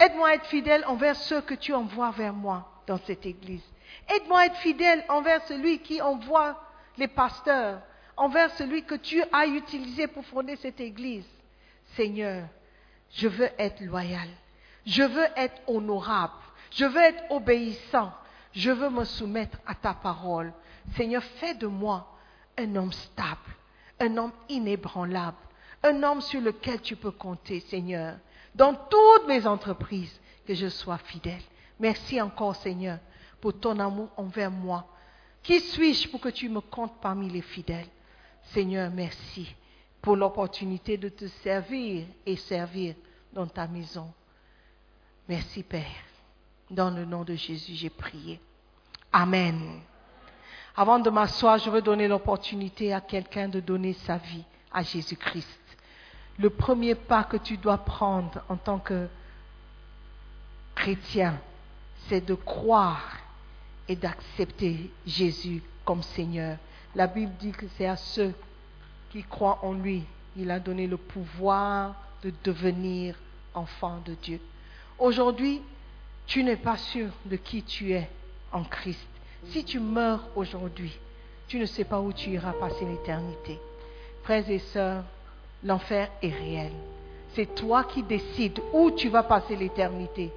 [0.00, 3.62] Aide-moi à être fidèle envers ceux que tu envoies vers moi dans cette église.
[4.08, 6.60] Aide-moi à être fidèle envers celui qui envoie
[6.96, 7.80] les pasteurs,
[8.16, 11.26] envers celui que tu as utilisé pour fonder cette église.
[11.96, 12.46] Seigneur,
[13.12, 14.28] je veux être loyal.
[14.86, 16.32] Je veux être honorable.
[16.74, 18.12] Je veux être obéissant.
[18.52, 20.52] Je veux me soumettre à ta parole.
[20.96, 22.06] Seigneur, fais de moi
[22.56, 23.40] un homme stable,
[23.98, 25.36] un homme inébranlable,
[25.82, 28.16] un homme sur lequel tu peux compter, Seigneur,
[28.54, 31.42] dans toutes mes entreprises, que je sois fidèle.
[31.80, 32.98] Merci encore, Seigneur,
[33.40, 34.86] pour ton amour envers moi.
[35.42, 37.88] Qui suis-je pour que tu me comptes parmi les fidèles?
[38.52, 39.54] Seigneur, merci
[40.00, 42.94] pour l'opportunité de te servir et servir
[43.32, 44.12] dans ta maison.
[45.28, 46.13] Merci, Père.
[46.70, 48.40] Dans le nom de Jésus, j'ai prié.
[49.12, 49.80] Amen.
[50.76, 55.60] Avant de m'asseoir, je veux donner l'opportunité à quelqu'un de donner sa vie à Jésus-Christ.
[56.38, 59.08] Le premier pas que tu dois prendre en tant que
[60.74, 61.38] chrétien,
[62.08, 63.18] c'est de croire
[63.86, 66.58] et d'accepter Jésus comme Seigneur.
[66.96, 68.34] La Bible dit que c'est à ceux
[69.10, 70.04] qui croient en lui,
[70.36, 71.94] il a donné le pouvoir
[72.24, 73.14] de devenir
[73.54, 74.40] enfant de Dieu.
[74.98, 75.62] Aujourd'hui,
[76.26, 78.08] tu n'es pas sûr de qui tu es
[78.52, 79.06] en Christ.
[79.46, 80.96] Si tu meurs aujourd'hui,
[81.48, 83.58] tu ne sais pas où tu iras passer l'éternité.
[84.22, 85.04] Frères et sœurs,
[85.62, 86.72] l'enfer est réel.
[87.34, 90.32] C'est toi qui décides où tu vas passer l'éternité.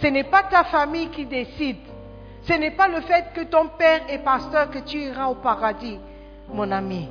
[0.00, 1.76] Ce n'est pas ta famille qui décide.
[2.42, 5.98] Ce n'est pas le fait que ton père est pasteur que tu iras au paradis,
[6.48, 7.08] mon ami.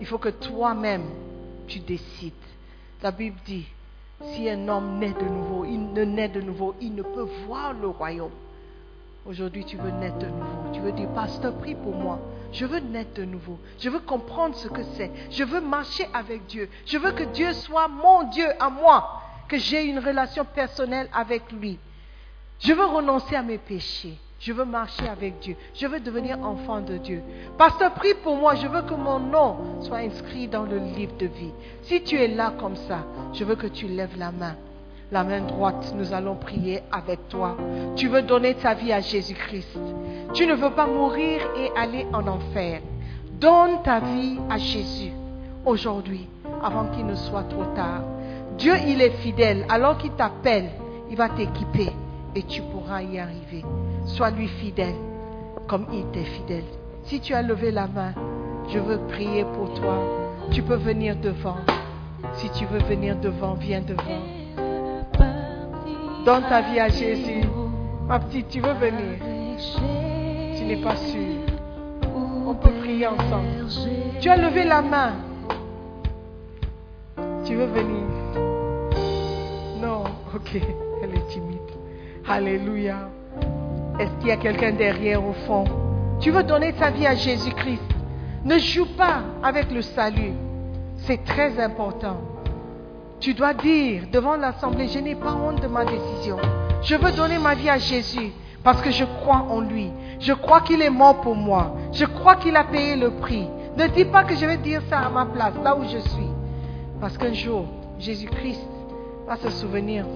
[0.00, 1.06] Il faut que toi-même,
[1.66, 2.32] tu décides.
[3.02, 3.66] La Bible dit,
[4.22, 7.72] si un homme naît de nouveau, il ne naît de nouveau, il ne peut voir
[7.72, 8.30] le royaume.
[9.26, 10.72] Aujourd'hui, tu veux naître de nouveau.
[10.72, 12.18] Tu veux dire, pasteur, prie pour moi.
[12.52, 13.58] Je veux naître de nouveau.
[13.78, 15.10] Je veux comprendre ce que c'est.
[15.30, 16.68] Je veux marcher avec Dieu.
[16.86, 19.22] Je veux que Dieu soit mon Dieu à moi.
[19.48, 21.78] Que j'ai une relation personnelle avec lui.
[22.60, 24.16] Je veux renoncer à mes péchés.
[24.40, 25.54] Je veux marcher avec Dieu.
[25.74, 27.22] Je veux devenir enfant de Dieu.
[27.58, 28.54] Pasteur, prie pour moi.
[28.54, 31.52] Je veux que mon nom soit inscrit dans le livre de vie.
[31.82, 33.00] Si tu es là comme ça,
[33.34, 34.56] je veux que tu lèves la main.
[35.12, 37.54] La main droite, nous allons prier avec toi.
[37.96, 39.78] Tu veux donner ta vie à Jésus-Christ.
[40.32, 42.80] Tu ne veux pas mourir et aller en enfer.
[43.32, 45.12] Donne ta vie à Jésus
[45.66, 46.26] aujourd'hui,
[46.62, 48.04] avant qu'il ne soit trop tard.
[48.56, 49.66] Dieu, il est fidèle.
[49.68, 50.70] Alors qu'il t'appelle,
[51.10, 51.90] il va t'équiper
[52.34, 53.64] et tu pourras y arriver.
[54.14, 54.94] Sois lui fidèle
[55.66, 56.64] comme il t'est fidèle.
[57.04, 58.12] Si tu as levé la main,
[58.68, 59.98] je veux prier pour toi.
[60.50, 61.58] Tu peux venir devant.
[62.34, 64.20] Si tu veux venir devant, viens devant.
[66.24, 67.44] Donne ta vie à Jésus.
[68.08, 69.18] Ma petite, tu veux venir?
[70.56, 71.44] Tu n'es pas sûre.
[72.46, 73.68] On peut prier ensemble.
[74.20, 75.12] Tu as levé la main.
[77.44, 78.06] Tu veux venir?
[79.80, 80.02] Non,
[80.34, 80.60] ok,
[81.02, 81.58] elle est timide.
[82.28, 83.08] Alléluia.
[84.00, 85.64] Est-ce qu'il y a quelqu'un derrière au fond?
[86.20, 87.82] Tu veux donner ta vie à Jésus-Christ?
[88.46, 90.32] Ne joue pas avec le salut.
[91.04, 92.16] C'est très important.
[93.20, 96.38] Tu dois dire devant l'Assemblée, je n'ai pas honte de ma décision.
[96.80, 98.32] Je veux donner ma vie à Jésus
[98.64, 99.90] parce que je crois en lui.
[100.18, 101.76] Je crois qu'il est mort pour moi.
[101.92, 103.46] Je crois qu'il a payé le prix.
[103.76, 106.30] Ne dis pas que je vais dire ça à ma place, là où je suis.
[107.02, 107.66] Parce qu'un jour,
[107.98, 108.66] Jésus-Christ
[109.26, 110.06] va se souvenir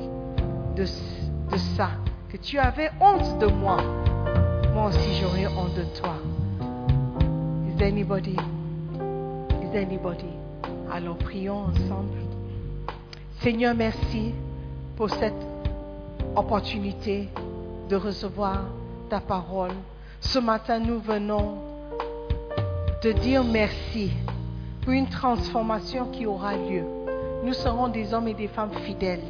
[0.74, 1.90] de, de ça.
[2.34, 3.76] Que tu avais honte de moi.
[4.72, 6.16] Moi aussi, j'aurai honte de toi.
[7.68, 8.34] Is anybody?
[9.62, 10.32] Is anybody?
[10.90, 12.18] Alors prions ensemble.
[13.40, 14.34] Seigneur, merci
[14.96, 15.46] pour cette
[16.34, 17.28] opportunité
[17.88, 18.64] de recevoir
[19.08, 19.70] ta parole.
[20.18, 21.58] Ce matin, nous venons
[23.04, 24.10] de dire merci
[24.82, 26.82] pour une transformation qui aura lieu.
[27.44, 29.22] Nous serons des hommes et des femmes fidèles,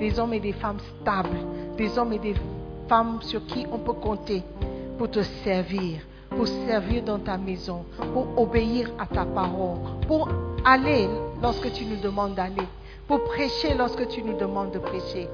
[0.00, 1.38] des hommes et des femmes stables,
[1.76, 2.34] des hommes et des
[2.88, 4.42] femmes sur qui on peut compter
[4.98, 9.78] pour te servir, pour servir dans ta maison, pour obéir à ta parole,
[10.08, 10.28] pour
[10.64, 11.08] aller
[11.42, 12.66] lorsque tu nous demandes d'aller,
[13.06, 15.28] pour prêcher lorsque tu nous demandes de prêcher,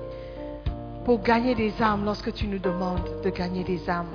[1.04, 4.12] pour gagner des âmes lorsque tu nous demandes de gagner des âmes.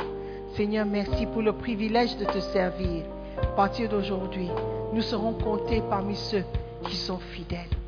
[0.56, 3.06] Seigneur, merci pour le privilège de te servir.
[3.41, 4.49] À partir d'aujourd'hui,
[4.93, 6.43] nous serons comptés parmi ceux
[6.84, 7.80] qui sont fidèles.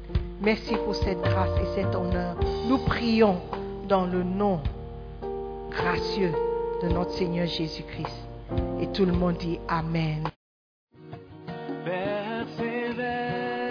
[0.43, 2.35] Merci pour cette grâce et cet honneur.
[2.67, 3.37] Nous prions
[3.87, 4.59] dans le nom
[5.71, 6.33] gracieux
[6.81, 8.27] de notre Seigneur Jésus-Christ.
[8.81, 10.27] Et tout le monde dit Amen.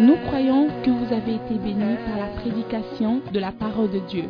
[0.01, 4.25] Nous croyons que vous avez été bénis par la prédication de la parole de Dieu.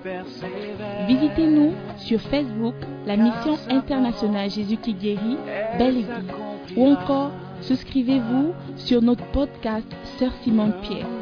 [1.06, 2.74] Visitez-nous sur Facebook,
[3.06, 5.38] la mission internationale Jésus qui guérit,
[5.78, 7.30] Belle Église, ou encore
[7.60, 9.86] souscrivez-vous sur notre podcast
[10.18, 11.21] Sœur Simone Pierre.